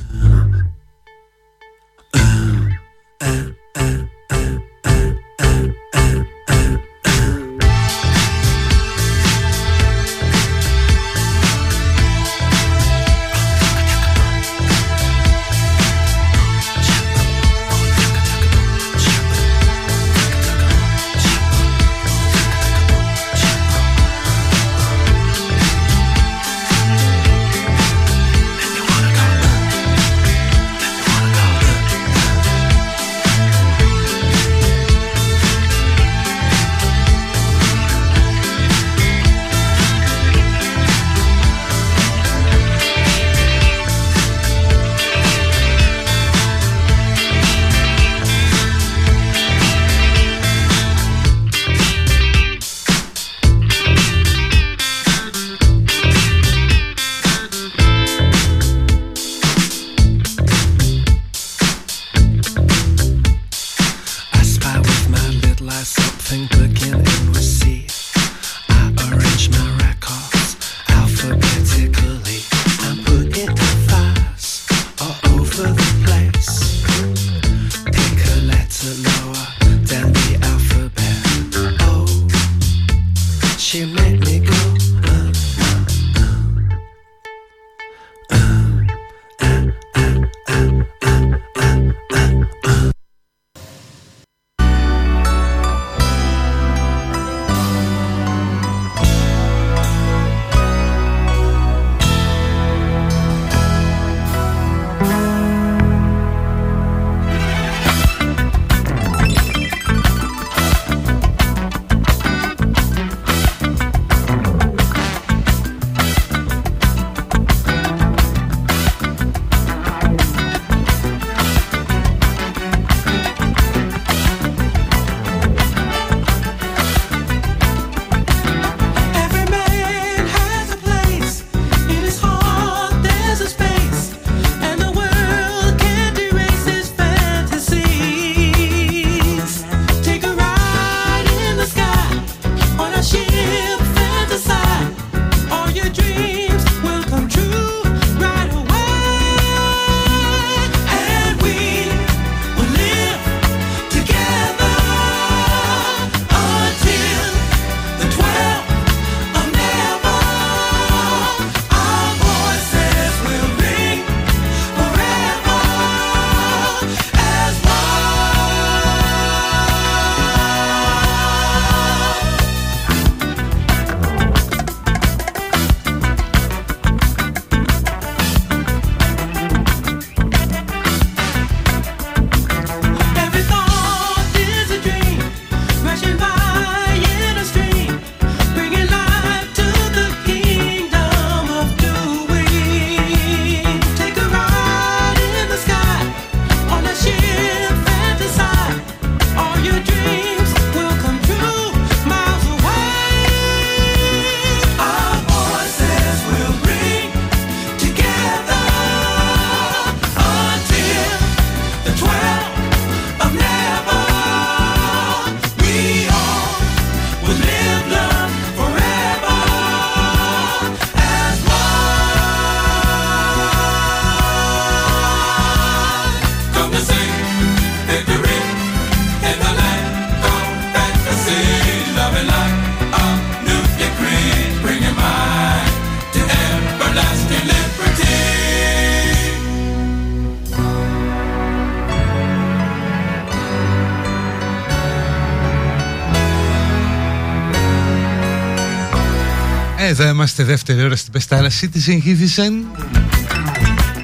[250.00, 252.52] Εδώ είμαστε δεύτερη ώρα στην Πεστάρα Citizen Citizen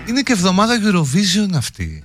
[0.08, 2.04] Είναι και εβδομάδα Eurovision αυτή.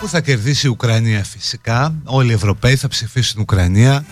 [0.00, 1.94] Που θα κερδίσει η Ουκρανία φυσικά.
[2.04, 4.04] Όλοι οι Ευρωπαίοι θα ψηφίσουν Ουκρανία.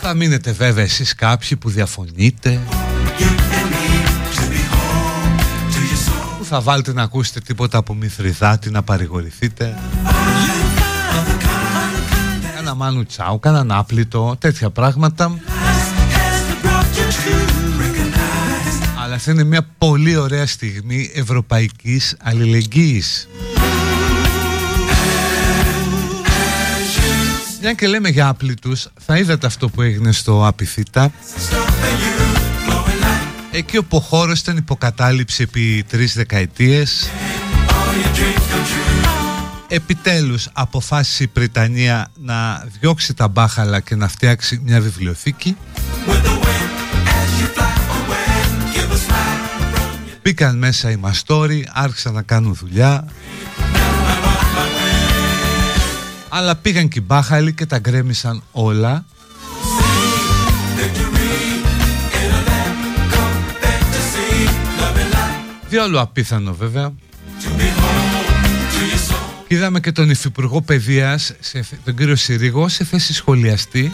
[0.00, 2.60] Θα μείνετε βέβαια εσείς κάποιοι που διαφωνείτε.
[6.38, 9.74] Που θα βάλετε να ακούσετε τίποτα από Μηθριδάτη να παρηγορηθείτε
[12.72, 15.38] Κάνα Μάνου Τσάου, κάνα άπλητο, τέτοια πράγματα.
[19.02, 23.28] Αλλά αυτή είναι μια πολύ ωραία στιγμή ευρωπαϊκής αλληλεγγύης.
[27.60, 31.12] Μια και λέμε για άπλητους, θα είδατε αυτό που έγινε στο Απιθύτα.
[33.50, 37.10] Εκεί όπου ο χώρος ήταν υποκατάληψη επί τρεις δεκαετίες
[39.74, 45.56] Επιτέλους αποφάσισε η Πριτανία να διώξει τα μπάχαλα και να φτιάξει μια βιβλιοθήκη.
[50.22, 53.08] Μπήκαν μέσα οι μαστόροι, άρχισαν να κάνουν δουλειά.
[56.28, 59.04] Αλλά πήγαν και οι μπάχαλοι και τα γκρέμισαν όλα.
[65.68, 66.92] Διόλου απίθανο βέβαια.
[67.38, 67.48] Και
[69.52, 73.92] είδαμε και τον Υφυπουργό Παιδείας σε, Τον κύριο Συρίγο σε θέση σχολιαστή.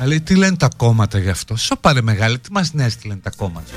[0.00, 3.20] Να λέει τι λένε τα κόμματα γι' αυτό; Σοπάρε μεγάλη τι μας νοιάζει τι λένε
[3.22, 3.72] τα κόμματα;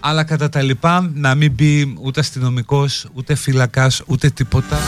[0.00, 4.78] Αλλά κατά τα λοιπά να μην μπει ούτε αστυνομικός, ούτε φύλακας, ούτε τίποτα.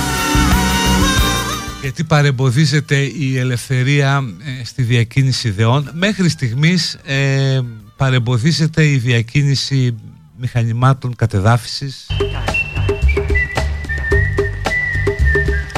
[1.81, 4.23] Γιατί παρεμποδίζεται η ελευθερία
[4.61, 5.91] ε, στη διακίνηση ιδεών.
[5.95, 7.61] Μέχρι στιγμής ε,
[7.97, 9.95] παρεμποδίζεται η διακίνηση
[10.43, 12.07] μηχανημάτων κατεδάφισης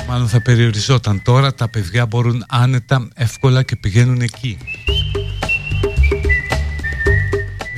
[0.09, 4.59] μάλλον θα περιοριζόταν τώρα τα παιδιά μπορούν άνετα εύκολα και πηγαίνουν εκεί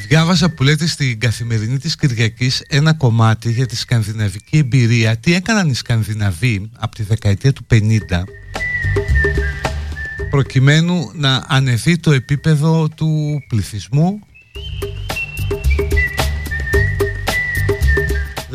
[0.09, 5.17] Διάβασα που λέτε στην καθημερινή της Κυριακής ένα κομμάτι για τη σκανδιναβική εμπειρία.
[5.17, 7.79] Τι έκαναν οι Σκανδιναβοί από τη δεκαετία του 50
[10.31, 14.21] προκειμένου να ανεβεί το επίπεδο του πληθυσμού;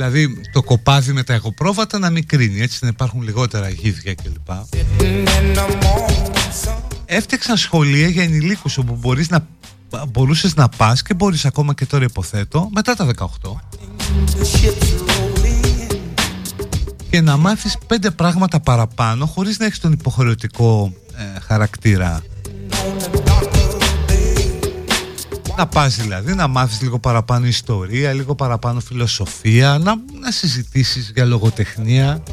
[0.01, 4.49] Δηλαδή το κοπάδι με τα εγωπρόβατα να μην κρίνει έτσι να υπάρχουν λιγότερα γίδια κλπ.
[7.05, 9.47] Έφτιαξαν σχολεία για ενηλίκους όπου μπορείς να
[10.11, 13.27] μπορούσες να πας και μπορείς ακόμα και τώρα υποθέτω μετά τα 18
[17.09, 20.93] και να μάθεις πέντε πράγματα παραπάνω χωρίς να έχεις τον υποχρεωτικό
[21.35, 22.21] ε, χαρακτήρα
[25.57, 31.25] να πας δηλαδή να μάθεις λίγο παραπάνω ιστορία, λίγο παραπάνω φιλοσοφία να, να συζητήσεις για
[31.25, 32.23] λογοτεχνία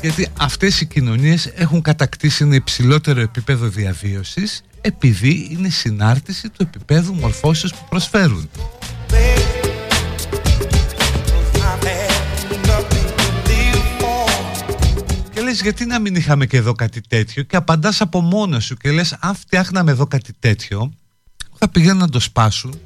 [0.00, 7.14] γιατί αυτές οι κοινωνίες έχουν κατακτήσει ένα υψηλότερο επίπεδο διαβίωσης επειδή είναι συνάρτηση του επίπεδου
[7.14, 8.50] μορφώσεως που προσφέρουν.
[15.50, 18.90] Λες γιατί να μην είχαμε και εδώ κάτι τέτοιο και απαντάς από μόνος σου και
[18.90, 20.92] λες αν φτιάχναμε εδώ κάτι τέτοιο
[21.58, 22.80] θα πηγαίνουν να το σπάσουν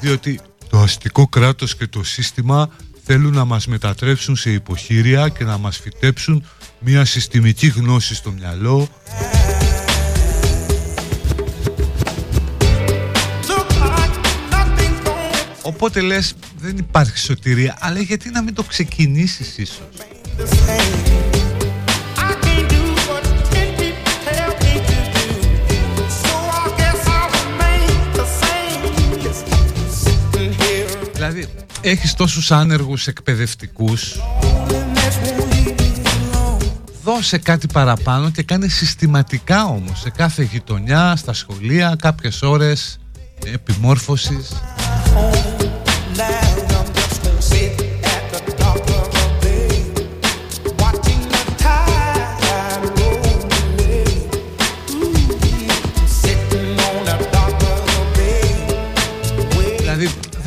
[0.00, 2.70] διότι το αστικό κράτος και το σύστημα
[3.04, 6.44] θέλουν να μας μετατρέψουν σε υποχείρια και να μας φυτέψουν
[6.78, 8.88] μια συστημική γνώση στο μυαλό.
[15.62, 19.88] Οπότε λες δεν υπάρχει σωτηρία αλλά γιατί να μην το ξεκινήσεις ίσως;
[31.12, 31.48] Δηλαδή
[31.80, 34.20] έχεις τόσους άνεργους εκπαιδευτικούς.
[37.04, 42.98] Δώσε κάτι παραπάνω και κάνε συστηματικά όμως σε κάθε γειτονιά, στα σχολεία, κάποιες ώρες
[43.44, 44.52] επιμόρφωσης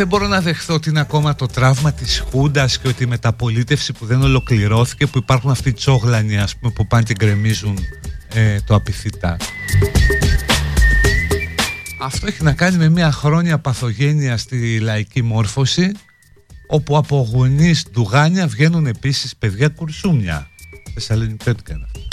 [0.01, 3.93] δεν μπορώ να δεχθώ ότι είναι ακόμα το τραύμα της Χούντας και ότι η μεταπολίτευση
[3.93, 7.77] που δεν ολοκληρώθηκε που υπάρχουν αυτοί οι τσόγλανοι ας πούμε που πάνε και γκρεμίζουν
[8.33, 9.37] ε, το απειθήτα.
[12.01, 15.91] Αυτό έχει να κάνει με μια χρόνια παθογένεια στη λαϊκή μόρφωση
[16.67, 20.47] όπου από γονείς ντουγάνια βγαίνουν επίσης παιδιά κουρσούμια.
[20.93, 22.10] Θεσσαλονικιώτικα είναι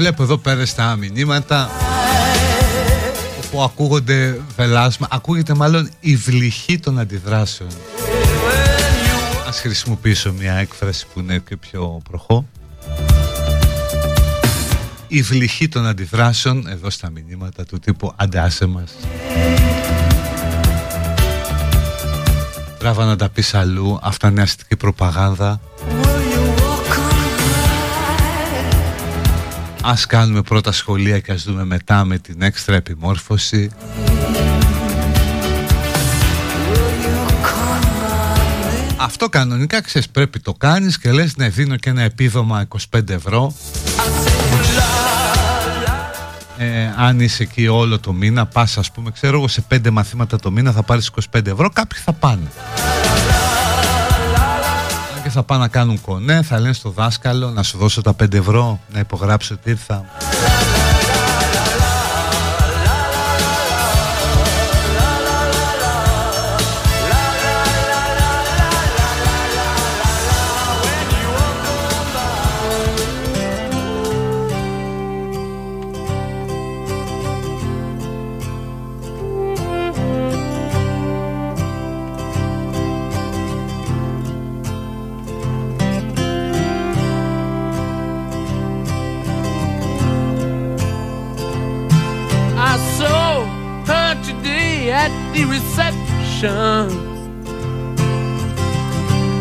[0.00, 1.70] βλέπω εδώ πέρα στα μηνύματα
[3.44, 7.70] όπου ακούγονται βελάσμα, ακούγεται μάλλον η βλυχή των αντιδράσεων.
[9.48, 12.46] Ας χρησιμοποιήσω μια έκφραση που είναι και πιο προχώ.
[15.08, 18.92] Η βλυχή των αντιδράσεων εδώ στα μηνύματα του τύπου αντάσε μας.
[22.78, 25.60] Τράβα να τα πεις αλλού, αυτά είναι αστική προπαγάνδα.
[29.82, 33.70] Ας κάνουμε πρώτα σχολεία και ας δούμε μετά με την έξτρα επιμόρφωση.
[38.96, 43.54] Αυτό κανονικά ξέρεις πρέπει το κάνεις και λες ναι δίνω και ένα επίδομα 25 ευρώ
[46.58, 50.38] ε, αν είσαι εκεί όλο το μήνα πας ας πούμε ξέρω εγώ σε 5 μαθήματα
[50.38, 52.50] το μήνα θα πάρεις 25 ευρώ κάποιοι θα πάνε
[52.94, 52.99] Αν
[55.30, 58.32] και θα πάνε να κάνουν κονέ θα λένε στο δάσκαλο να σου δώσω τα 5
[58.32, 60.04] ευρώ να υπογράψω ότι ήρθα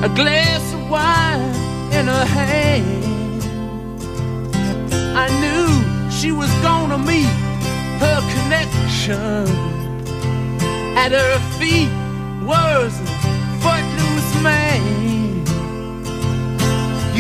[0.10, 1.54] A glass of wine
[1.94, 3.44] in her hand.
[5.16, 5.70] I knew
[6.10, 7.34] she was gonna meet
[8.04, 9.46] her connection.
[10.98, 11.92] At her feet
[12.44, 13.08] was a
[13.62, 14.82] footloose man.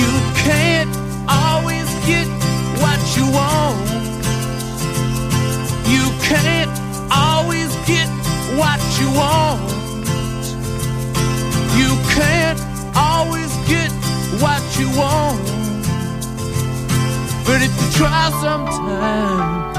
[0.01, 0.11] You
[0.45, 0.95] can't
[1.27, 2.27] always get
[2.81, 3.89] what you want.
[5.93, 6.75] You can't
[7.11, 8.09] always get
[8.57, 9.78] what you want.
[14.41, 15.43] What you want.
[17.45, 19.77] But if you try sometimes,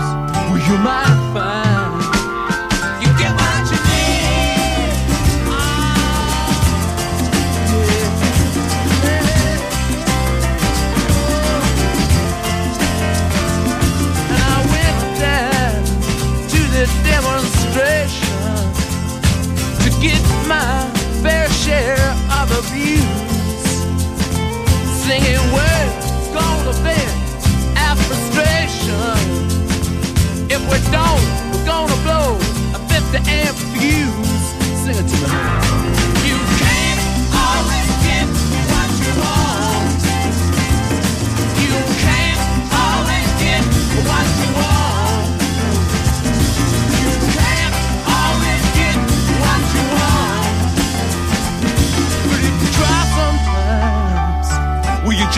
[0.50, 2.02] well, you might find
[3.02, 5.00] you get what you need.
[14.28, 15.84] And I went down
[16.52, 18.44] to the demonstration
[19.82, 20.70] to get my
[21.22, 23.29] fair share of abuse
[25.10, 27.10] singing words gonna vent
[27.84, 29.18] our frustration.
[30.54, 32.38] If we don't, we're gonna blow
[32.76, 34.44] a 50 amp fuse.
[34.82, 35.40] Sing it to me.
[36.30, 37.02] You can't
[37.46, 38.26] always get
[38.70, 40.00] what you want.
[41.64, 42.42] You can't
[42.86, 43.62] always get
[44.06, 44.89] what you want.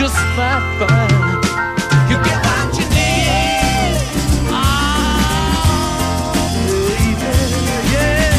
[0.03, 1.11] Just might find
[2.11, 3.95] you get what you need.
[4.51, 4.91] Oh,
[6.67, 7.31] baby,
[7.93, 8.35] yeah.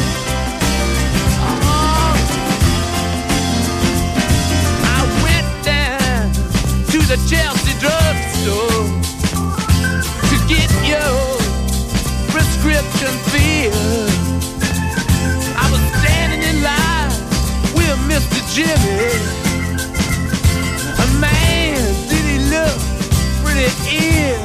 [1.40, 2.12] Oh.
[4.92, 6.28] I went down
[6.92, 8.84] to the Chelsea drugstore
[10.28, 11.16] to get your
[12.28, 14.12] prescription filled.
[15.56, 17.08] I was standing in line
[17.74, 18.38] with Mr.
[18.52, 19.43] Jimmy.
[23.66, 24.44] it is.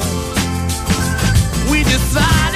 [1.70, 2.49] We decide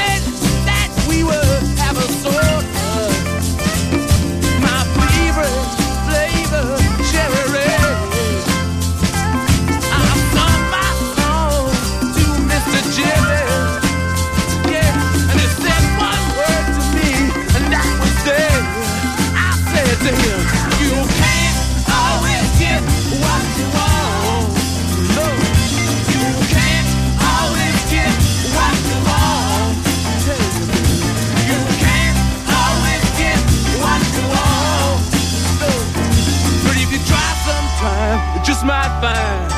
[38.64, 39.53] might find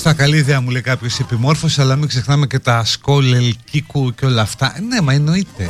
[0.00, 3.54] always Ναι, σωστά, καλή ιδέα μου λέει κάποιος επιμόρφωση, αλλά μην ξεχνάμε και τα σκόλελ,
[3.70, 4.72] κίκου και όλα αυτά.
[4.76, 5.68] Ε, Ναι, μα εννοείται.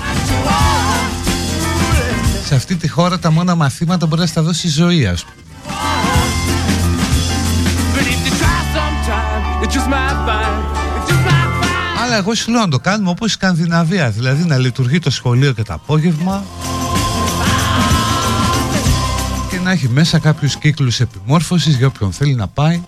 [2.45, 5.37] Σε αυτή τη χώρα τα μόνα μαθήματα μπορεί να στα δώσει η ζωή, ας πούμε.
[7.95, 10.61] But if you try sometime, it just might find,
[10.97, 12.03] it just might find.
[12.05, 15.53] Αλλά εγώ σου λέω να το κάνουμε όπως η Σκανδιναβία, δηλαδή να λειτουργεί το σχολείο
[15.53, 16.45] και το απόγευμα
[19.51, 22.83] και να έχει μέσα κάποιους κύκλους επιμόρφωσης για όποιον θέλει να πάει.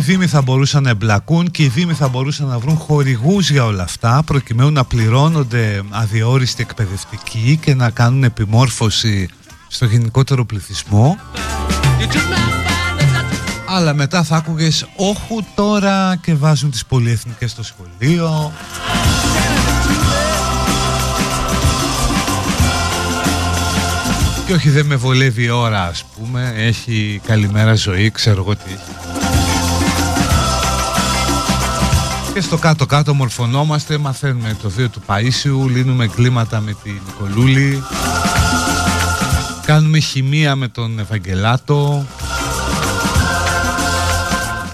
[0.00, 3.64] Οι Δήμοι θα μπορούσαν να εμπλακούν και οι Δήμοι θα μπορούσαν να βρουν χορηγούς για
[3.64, 9.28] όλα αυτά προκειμένου να πληρώνονται αδιόριστοι εκπαιδευτικοί και να κάνουν επιμόρφωση
[9.68, 11.16] στο γενικότερο πληθυσμό.
[13.68, 18.52] Αλλά μετά θα άκουγες όχου τώρα και βάζουν τις πολυεθνικές στο σχολείο.
[24.46, 28.62] Και όχι δεν με βολεύει η ώρα ας πούμε Έχει καλημέρα ζωή ξέρω εγώ τι
[28.66, 28.99] έχει
[32.32, 37.82] Και στο κάτω κάτω μορφωνόμαστε Μαθαίνουμε το βίο του Παΐσιου Λύνουμε κλίματα με την Νικολούλη.
[39.66, 42.06] Κάνουμε χημεία με τον Ευαγγελάτο.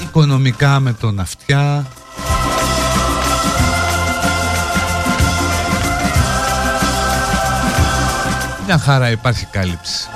[0.03, 1.87] Οικονομικά με τον Αυτιά.
[8.67, 10.09] Μια χαρά υπάρχει κάλυψη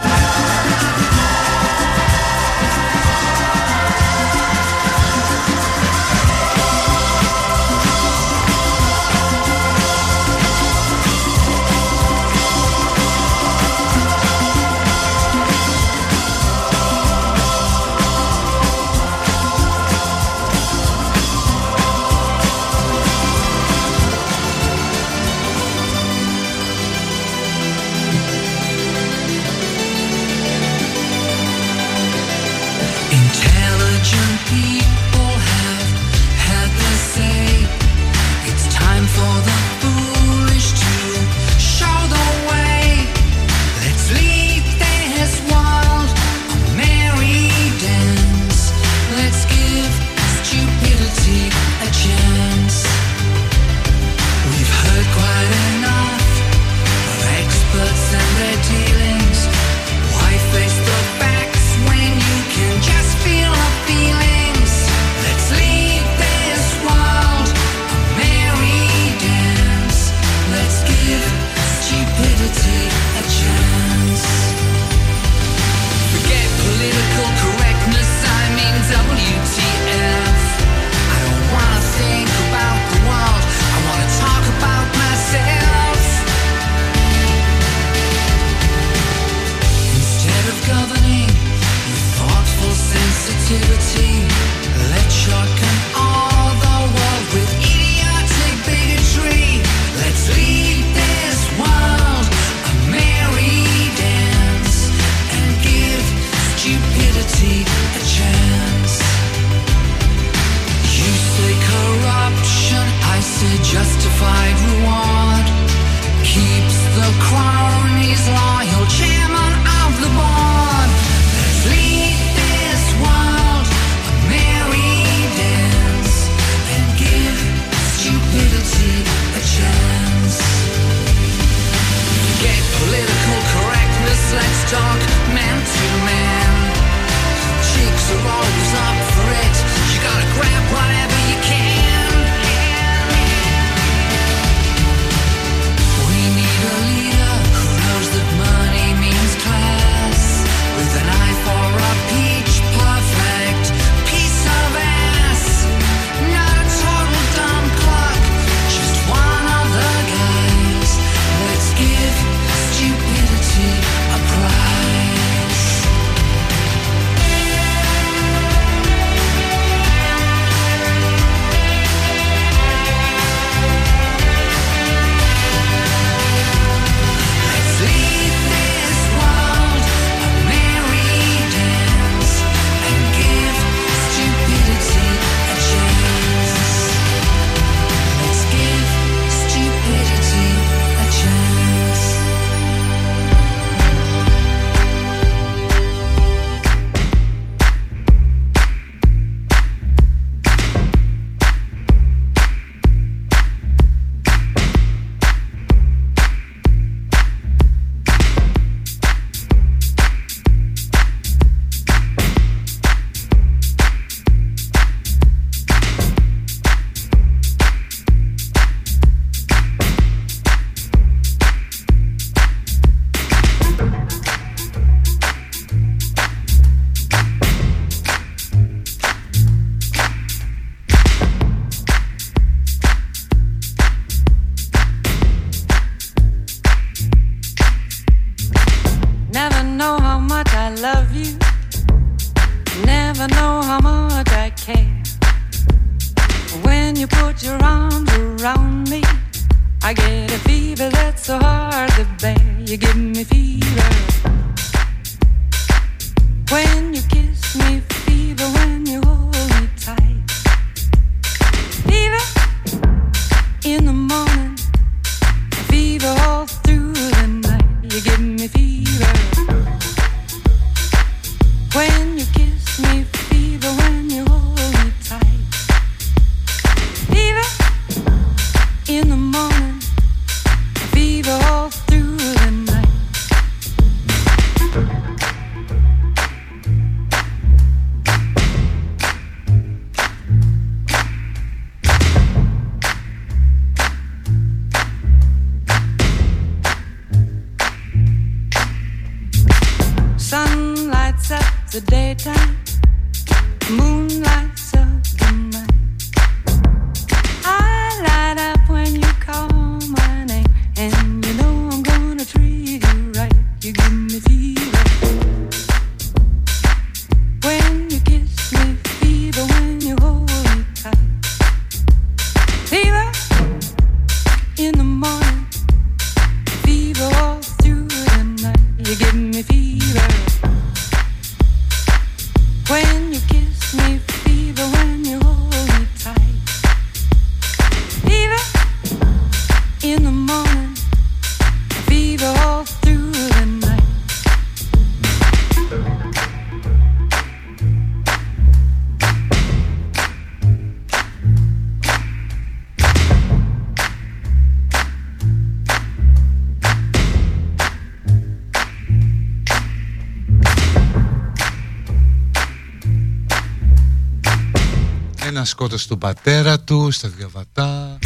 [365.60, 367.98] σκότωσε τον πατέρα του στα διαβατά.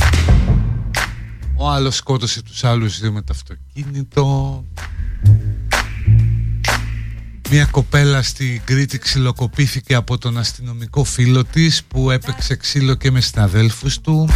[1.56, 4.64] Ο άλλος σκότωσε τους άλλους δύο με το αυτοκίνητο.
[7.51, 13.20] Μια κοπέλα στην Κρήτη ξυλοκοπήθηκε από τον αστυνομικό φίλο της που έπαιξε ξύλο και με
[13.20, 14.28] συναδέλφους του.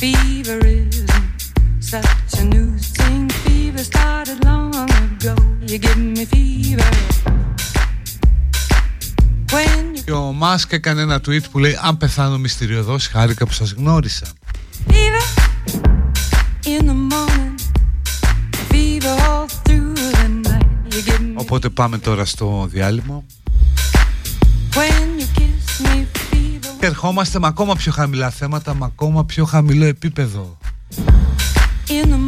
[0.00, 1.40] Fever isn't
[1.90, 3.28] such a new thing.
[3.44, 5.34] Fever started long ago.
[5.70, 6.90] You give me fever.
[9.52, 13.52] When you Και ο Μάσκ έκανε ένα tweet που λέει «Αν πεθάνω μυστηριωδώς, χάρηκα που
[13.52, 14.26] σας γνώρισα».
[14.88, 15.22] fever
[16.64, 17.54] in the morning,
[18.70, 20.94] fever all through the night.
[20.94, 23.22] You give me Οπότε πάμε τώρα στο διάλειμμα.
[24.74, 29.44] when you kiss me, fever Και ερχόμαστε με ακόμα πιο χαμηλά θέματα, με ακόμα πιο
[29.44, 30.58] χαμηλό επίπεδο.
[31.88, 32.27] in the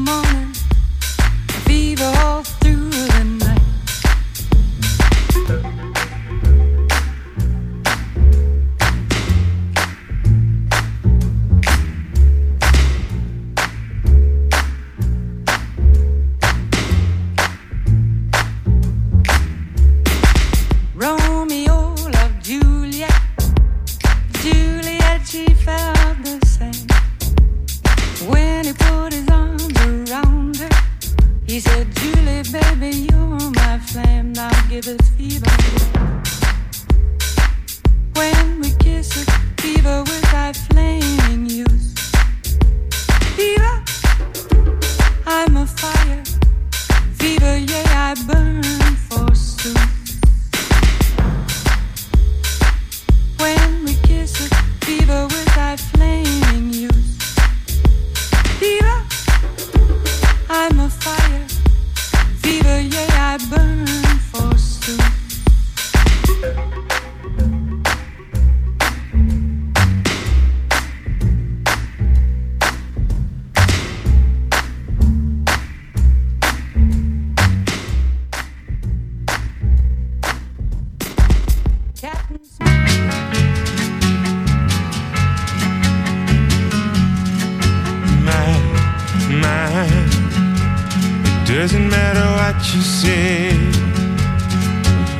[91.61, 93.51] doesn't matter what you say.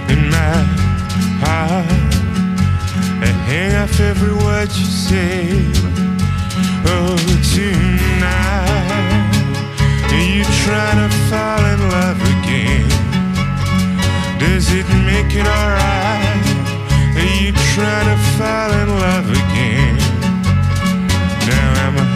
[0.09, 0.57] In my
[1.43, 1.85] heart,
[3.21, 5.51] I hang off every word you say.
[6.93, 7.15] Oh,
[7.53, 8.89] tonight,
[10.15, 12.89] are you trying to fall in love again?
[14.41, 16.47] Does it make it alright?
[17.21, 19.97] Are you trying to fall in love again?
[21.51, 22.10] Now I'm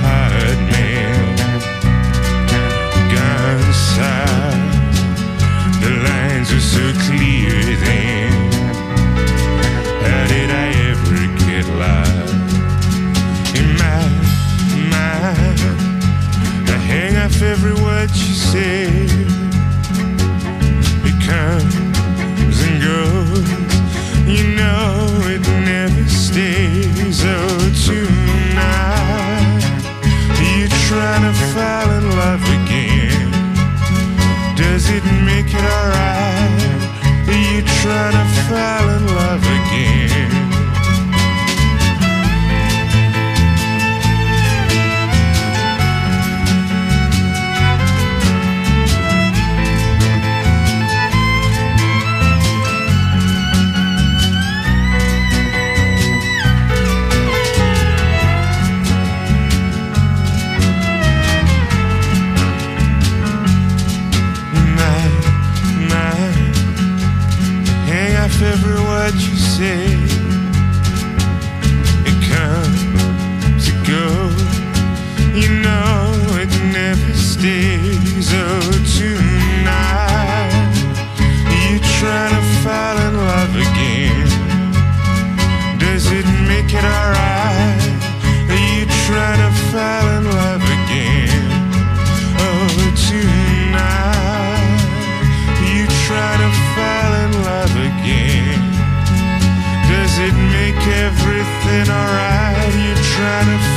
[6.74, 7.54] so clear
[7.86, 8.32] then.
[10.06, 12.50] How did I ever get lost?
[13.60, 14.02] In my
[14.94, 15.60] mind,
[16.68, 18.88] I hang off every word you say.
[21.08, 23.48] It comes and goes,
[24.26, 25.42] you know it
[25.72, 27.22] never stays.
[27.24, 27.63] Oh,
[38.54, 38.93] silence.
[68.44, 69.86] Every word you say.
[72.10, 74.44] It comes, it goes.
[75.34, 76.12] You know
[76.42, 78.28] it never stays.
[78.32, 78.83] Oh,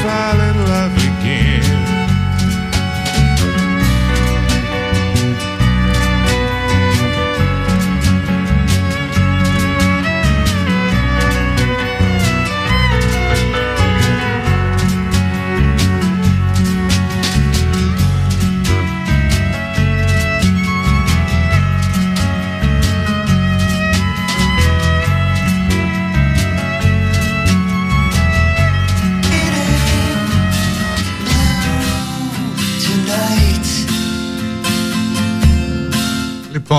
[0.07, 0.56] smiling.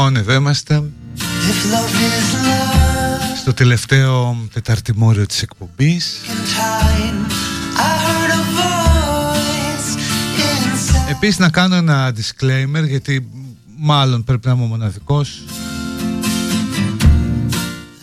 [0.09, 0.83] Λοιπόν, εδώ είμαστε
[3.41, 6.21] στο τελευταίο τεταρτημόριο της εκπομπής.
[11.09, 13.29] Επίσης να κάνω ένα disclaimer γιατί
[13.77, 15.45] μάλλον πρέπει να είμαι ο μοναδικός.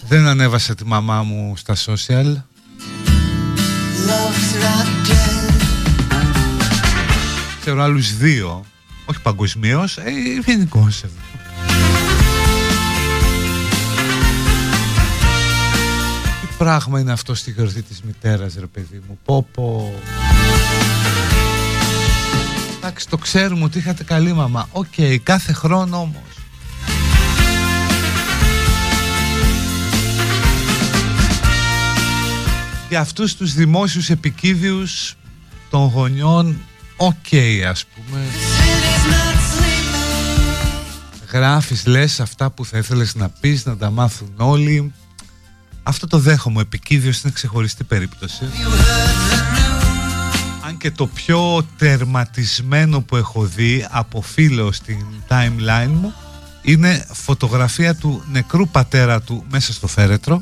[0.08, 2.36] Δεν ανέβασα τη μαμά μου στα social.
[7.60, 8.66] Ξέρω άλλους δύο,
[9.06, 10.12] όχι παγκοσμίως, ε,
[10.46, 11.04] γενικώς.
[11.35, 11.35] Τι
[16.58, 19.94] πράγμα είναι αυτό στη γιορτή της μητέρας ρε παιδί μου, πω πω.
[22.78, 26.22] Εντάξει το ξέρουμε ότι είχατε καλή μαμά, οκ, κάθε χρόνο όμως.
[32.90, 35.16] Για αυτούς τους δημόσιους επικήδειους
[35.70, 36.58] των γονιών,
[36.98, 37.34] οκ
[37.70, 38.22] ας πούμε.
[41.32, 44.94] Γράφεις, λες αυτά που θα ήθελες να πεις, να τα μάθουν όλοι.
[45.88, 48.44] Αυτό το δέχομαι, επικήδειος είναι ξεχωριστή περίπτωση.
[50.68, 56.14] Αν και το πιο τερματισμένο που έχω δει από φίλο στην timeline μου
[56.62, 60.42] είναι φωτογραφία του νεκρού πατέρα του μέσα στο φέρετρο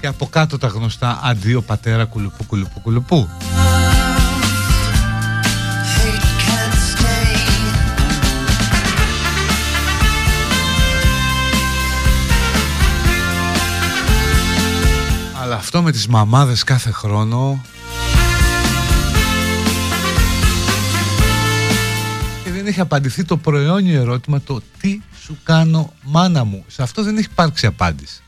[0.00, 3.28] και από κάτω τα γνωστά αντίο πατέρα κουλουπού κουλουπού κουλουπού.
[15.62, 17.60] Αυτό με τις μαμάδες κάθε χρόνο
[22.44, 26.64] και δεν έχει απαντηθεί το προαιώνιο ερώτημα το τι σου κάνω μάνα μου.
[26.66, 28.22] Σε αυτό δεν έχει υπάρξει απάντηση.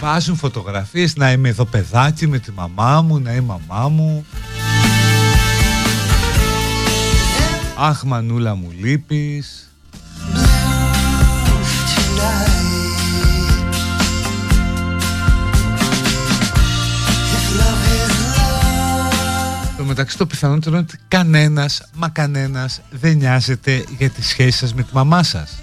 [0.00, 4.26] Βάζουν φωτογραφίες να είμαι εδώ παιδάκι με τη μαμά μου, να είμαι μαμά μου.
[7.78, 9.67] Αχ μανούλα μου λείπεις.
[19.88, 24.82] Μεταξύ το πιθανότερο είναι ότι κανένας, μα κανένας δεν νοιάζεται για τη σχέση σας με
[24.82, 25.58] τη μαμά σας.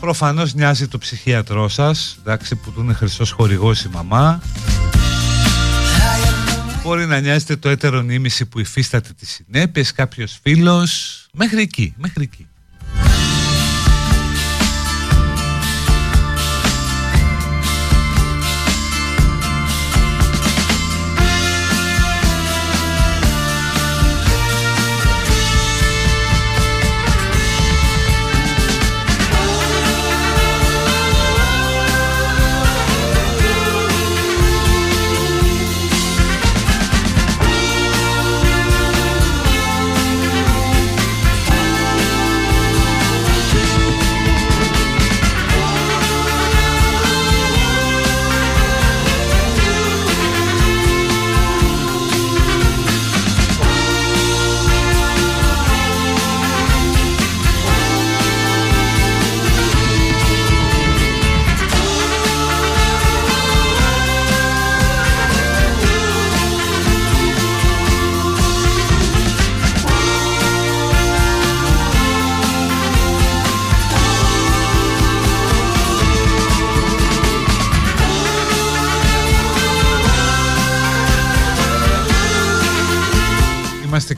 [0.00, 4.40] Προφανώς νοιάζει το ψυχίατρό σας, εντάξει, που του είναι χρυσός χορηγός η μαμά.
[6.82, 12.22] Μπορεί να νοιάζεται το έτερο νήμιση που υφίσταται τις συνέπειες, κάποιος φίλος, μέχρι εκεί, μέχρι
[12.22, 12.46] εκεί.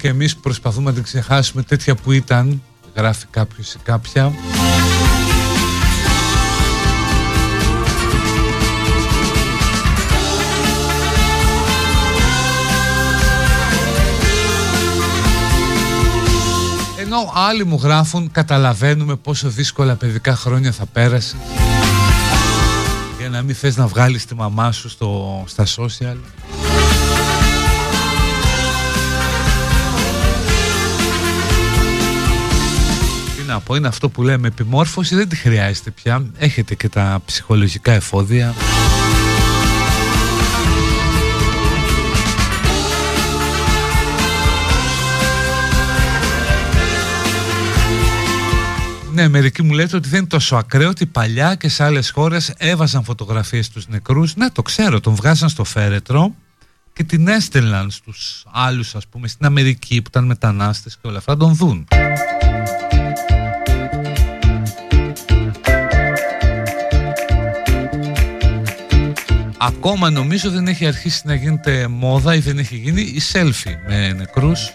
[0.09, 2.63] Και εμείς που προσπαθούμε να την ξεχάσουμε τέτοια που ήταν
[2.95, 4.33] Γράφει κάποιος ή κάποια.
[16.99, 21.37] Ενώ άλλοι μου γράφουν καταλαβαίνουμε πόσο δύσκολα παιδικά χρόνια θα πέρασε.
[23.19, 26.17] Για να μην θες να βγάλεις τη μαμά σου στο, στα social
[33.53, 36.27] να πω, είναι αυτό που λέμε επιμόρφωση, δεν τη χρειάζεται πια.
[36.39, 38.55] Έχετε και τα ψυχολογικά εφόδια.
[49.12, 52.53] Ναι, μερικοί μου λέτε ότι δεν είναι τόσο ακραίο ότι παλιά και σε άλλες χώρες
[52.57, 54.37] έβαζαν φωτογραφίες στους νεκρούς.
[54.37, 56.35] Ναι, το ξέρω, τον βγάζαν στο φέρετρο
[56.93, 61.33] και την έστελναν στους άλλους, ας πούμε, στην Αμερική που ήταν μετανάστες και όλα αυτά,
[61.33, 61.87] να τον δουν.
[69.59, 74.13] ακόμα νομίζω δεν έχει αρχίσει να γίνεται μόδα ή δεν έχει γίνει η selfie με
[74.13, 74.71] νεκρούς.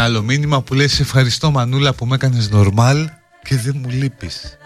[0.00, 3.08] ένα άλλο μήνυμα που λέει «Σε ευχαριστώ Μανούλα που με έκανες νορμάλ
[3.42, 4.58] και δεν μου λείπεις».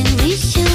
[0.00, 0.68] In Rio.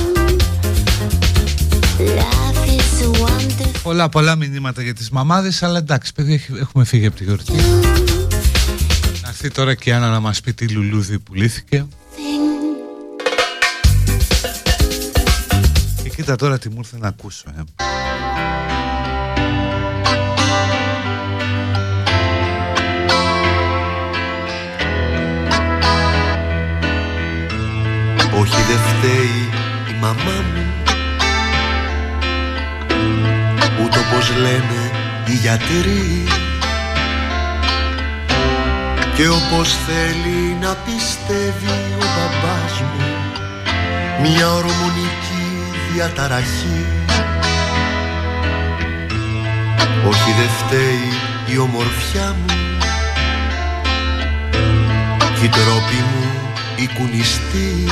[1.99, 3.81] Love is a wonderful.
[3.83, 7.51] Πολλά πολλά μηνύματα για τις μαμάδες Αλλά εντάξει παιδιά έχ- έχουμε φύγει από τη γιορτή
[9.21, 11.85] Να έρθει τώρα και η Άννα να μας πει τι λουλούδι πουλήθηκε
[16.23, 17.61] κοίτα τώρα τι μου ήρθε να ακούσω ε.
[28.39, 29.49] Όχι δεν φταίει
[29.89, 30.65] η μαμά μου
[33.83, 34.91] Ούτε όπως λένε
[35.25, 36.23] οι γιατροί
[39.15, 43.05] Και όπως θέλει να πιστεύει ο μπαμπάς μου
[44.21, 45.32] Μια ορμονική
[45.93, 46.85] διαταραχή
[50.07, 51.09] Όχι δεν φταίει
[51.53, 52.55] η ομορφιά μου.
[55.39, 56.29] Κι η τρόπη μου
[56.75, 57.87] η κουνιστή.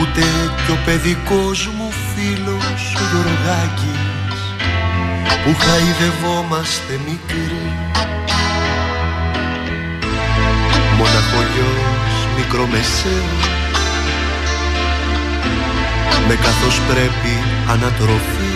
[0.00, 0.20] Ούτε
[0.64, 4.40] κι ο παιδικός μου φίλος ο Γιωργάκης
[5.44, 7.72] Που χαϊδευόμαστε μικροί.
[10.96, 13.43] Μοναχογιός μικρομεσαίος
[16.28, 17.34] Με καθώς πρέπει
[17.70, 18.54] ανατροφή.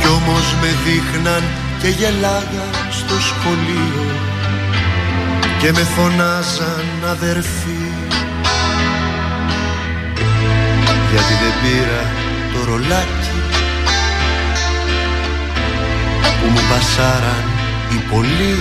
[0.00, 1.42] Κι όμως με δείχναν
[1.80, 4.04] και γελάγαν στο σχολείο
[5.58, 7.86] και με φωνάζαν αδερφή
[11.10, 12.02] γιατί δεν πήρα
[12.52, 13.36] το ρολάκι
[16.40, 17.44] που μου πασάραν
[17.90, 18.58] οι πολλοί.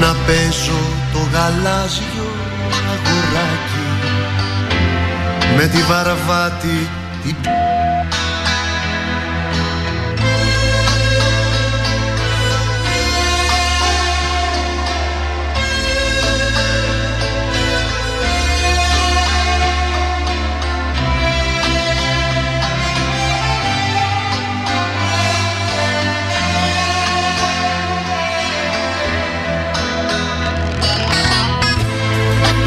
[0.00, 0.80] Να παίζω
[1.12, 2.25] το γαλάζιο
[5.56, 6.88] με τη βαρβάτη
[7.22, 7.36] την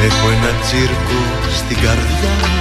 [0.05, 1.21] Έχω ένα τσίρκο
[1.57, 2.58] στην καρδιά μου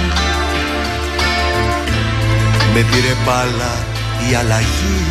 [2.81, 3.73] Με πήρε μπάλα
[4.29, 5.01] η αλλαγή.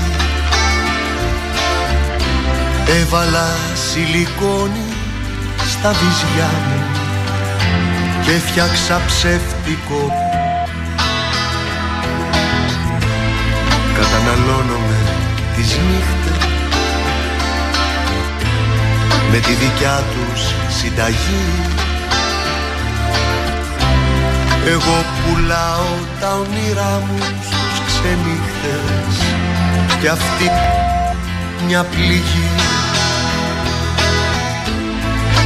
[3.01, 4.89] Έβαλα σιλικόνι
[5.71, 6.83] στα βυζιά μου
[8.25, 10.13] Και φτιάξα ψεύτικο.
[13.95, 14.99] Καταναλώνομαι
[15.57, 16.47] τις νύχτες
[19.31, 20.41] Με τη δικιά τους
[20.79, 21.45] συνταγή.
[24.67, 27.58] Εγώ πουλάω τα όνειρά μου
[27.99, 29.27] στους ξενύχτες
[30.01, 30.51] Και αυτή
[31.67, 32.49] μια πληγή.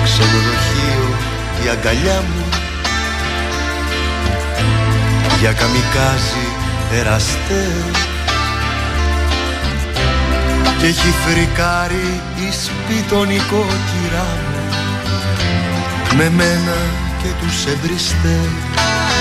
[0.04, 1.16] Ξενοδοχείο
[1.64, 2.44] η αγκαλιά μου.
[5.40, 6.46] Για καμικάζι
[6.92, 8.00] εραστές.
[10.78, 14.76] Και έχει φρικάρει η σπιτονικό κυρά μου.
[16.16, 16.76] Με μένα
[17.22, 19.11] και τους εμπριστές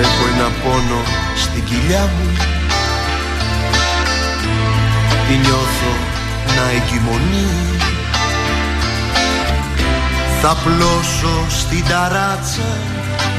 [0.00, 1.00] Έχω ένα πόνο
[1.36, 2.32] στην κοιλιά μου.
[5.28, 5.92] Τη νιώθω
[6.56, 7.48] να εγκυμονεί.
[10.40, 12.78] Θα πλώσω στην ταράτσα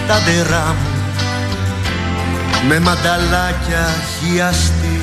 [0.07, 0.95] τα ντερά μου.
[2.67, 3.87] Με μανταλάκια
[4.19, 5.01] χιαστή.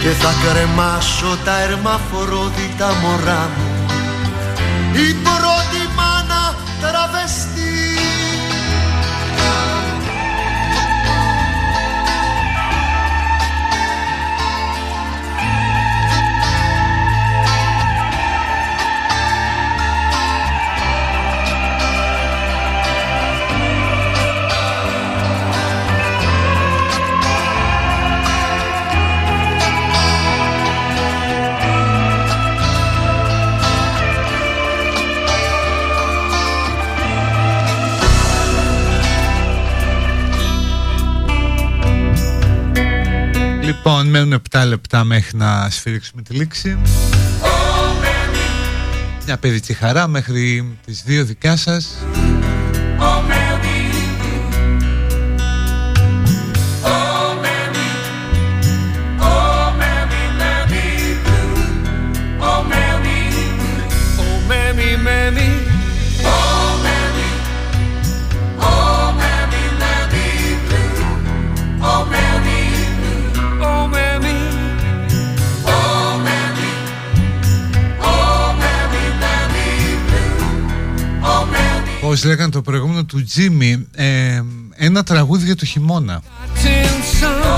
[0.00, 3.86] Και θα κρεμάσω τα ερμαφορώδιτα μωρά μου.
[4.92, 5.14] Η
[43.84, 46.78] Λοιπόν, μένουν 7 λεπτά μέχρι να σφυρίξουμε τη λήξη.
[49.24, 52.01] Μια παιδική χαρά μέχρι τις 2 δικιά σας.
[82.22, 84.42] Πώς λέγανε το προηγούμενο του Τζίμι, ε,
[84.74, 86.22] ένα τραγούδι για το χειμώνα.
[87.20, 87.52] Some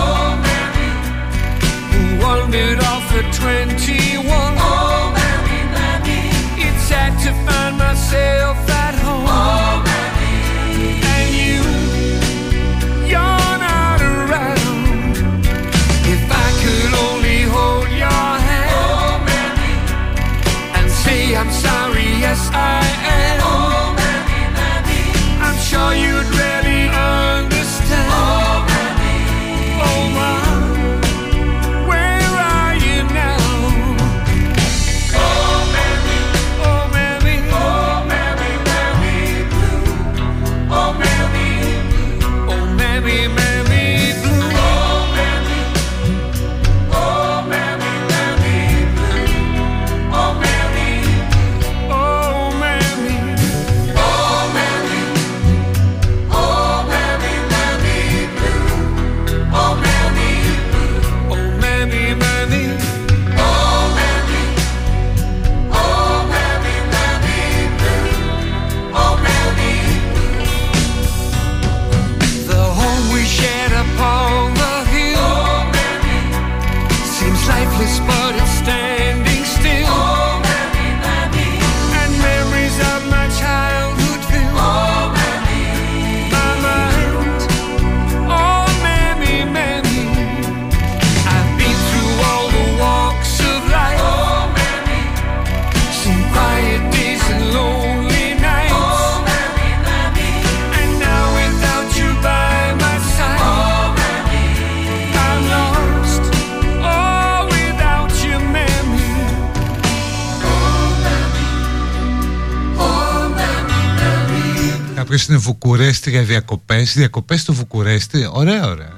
[115.15, 118.28] Κάποιο είναι Βουκουρέστι για διακοπές; Διακοπές στο Βουκουρέστι.
[118.32, 118.93] Ωραία, ωραία.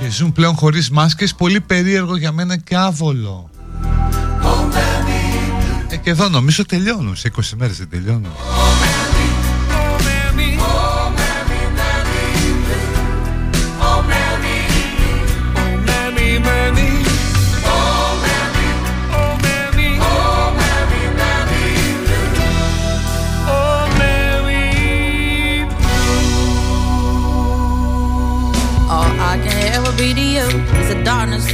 [0.00, 3.50] Και ζουν πλέον χωρίς μάσκες Πολύ περίεργο για μένα και άβολο.
[5.88, 7.16] Ε, και εδώ νομίζω τελειώνουν.
[7.16, 8.30] Σε 20 μέρες δεν τελειώνουν.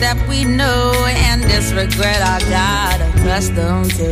[0.05, 0.83] That we know
[1.29, 4.09] and this regret I got accustomed to.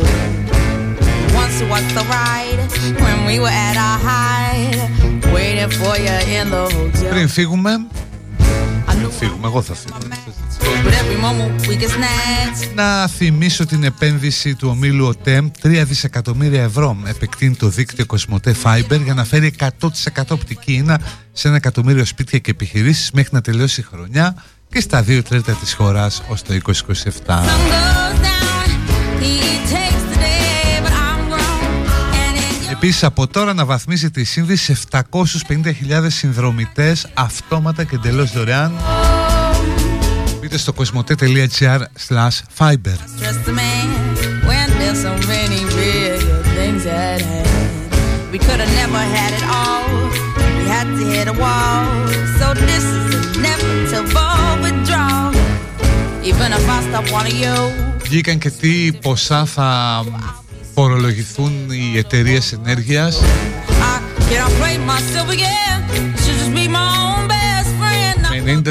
[1.41, 2.59] Once was the ride
[3.03, 4.79] when we were at our height,
[5.35, 7.09] waiting for you in the hotel.
[7.09, 7.71] Πριν φύγουμε.
[8.85, 9.97] Πριν φύγουμε, εγώ θα φύγω.
[10.83, 12.75] But every moment we get snacks.
[12.75, 18.99] Να θυμίσω την επένδυση του ομίλου ΟΤΕΜ 3 δισεκατομμύρια ευρώ επεκτείνει το δίκτυο Κοσμοτέ Fiber
[19.03, 19.67] για να φέρει 100%
[20.29, 20.99] οπτική ίνα
[21.31, 24.35] σε ένα εκατομμύριο σπίτια και επιχειρήσεις μέχρι να τελειώσει η χρονιά
[24.69, 26.53] και στα δύο τρίτα της χώρας ως το
[27.25, 27.35] 2027.
[32.71, 38.71] Επίσης από τώρα να βαθμίζει τη σύνδεση 750.000 συνδρομητές αυτόματα και εντελώς δωρεάν.
[40.41, 42.97] Μπείτε στο κοσμοτέ.gr slash fiber.
[58.03, 60.03] Βγήκαν και τι ποσά θα
[60.73, 63.21] φορολογηθούν οι εταιρείες ενέργειας.
[64.29, 65.79] Can I play myself again?
[66.21, 68.17] Should just be my own best friend.
[68.43, 68.61] Με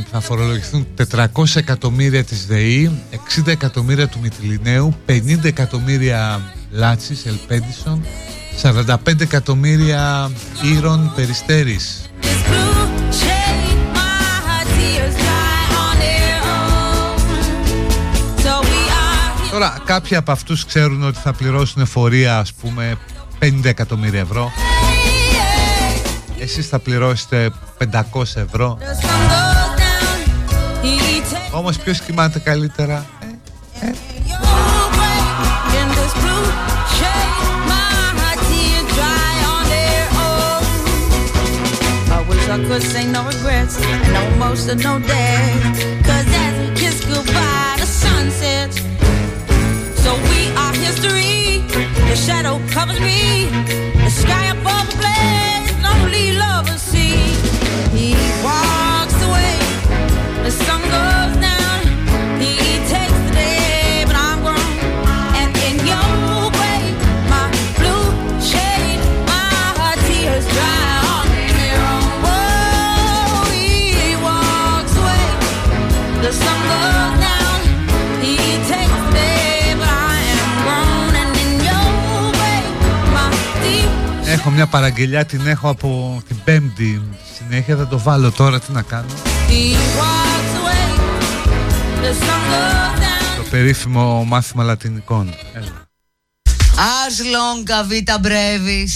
[0.00, 6.40] 90% θα φορολογηθούν 400 εκατομμύρια της ΔΕΗ, 60 εκατομμύρια του Μητυλινέου, 50 εκατομμύρια
[6.70, 8.04] Λάτσης, Ελπέντισον,
[8.62, 10.30] 45 εκατομμύρια
[10.62, 12.03] Ήρων Περιστέρης.
[19.84, 22.98] Κάποιοι από αυτούς ξέρουν ότι θα πληρώσουν εφορία, ας πούμε,
[23.38, 24.52] 50 εκατομμύρια ευρώ.
[26.38, 28.78] Εσείς θα πληρώσετε 500 ευρώ.
[31.50, 33.06] Όμως ποιος κοιμάται καλύτερα.
[33.80, 33.92] Ε, ε.
[52.14, 53.46] Shadow covers me.
[54.04, 54.63] The sky above
[84.46, 87.02] έχω μια παραγγελιά την έχω από την πέμπτη
[87.36, 89.08] συνέχεια θα το βάλω τώρα τι να κάνω.
[93.36, 95.34] Το περίφημο μάθημα λατινικών.
[96.76, 98.94] As long as vita brevis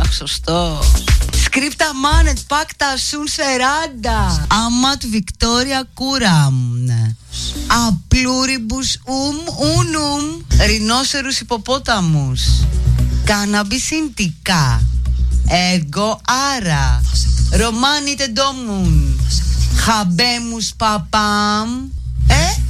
[0.00, 0.80] Αχ, σωστό.
[1.44, 6.54] Σκρίπτα μάνετ πάκτα σουν σεράντα Αμάτ Βικτόρια Κούραμ.
[7.86, 10.40] Απλούριμπους ουμ ουνουμ.
[10.66, 12.40] Ρινόσερους υποπόταμους
[13.28, 13.36] hippopotamus.
[13.36, 14.80] Cannabis indica.
[15.48, 17.00] Ergo ara.
[17.52, 19.16] Romanite domun.
[19.86, 21.90] Habemus papam.
[22.28, 22.60] Ε,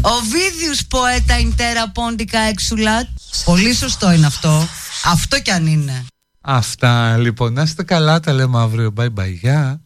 [0.00, 3.06] Οβίδιους ποέτα intera πόντικα εξουλάτ.
[3.44, 4.68] Πολύ σωστό είναι αυτό.
[5.04, 6.04] Αυτό κι αν είναι.
[6.40, 7.52] Αυτά λοιπόν.
[7.52, 8.92] Να είστε καλά, τα λέμε αύριο.
[8.96, 9.34] Bye bye.
[9.40, 9.80] Γεια.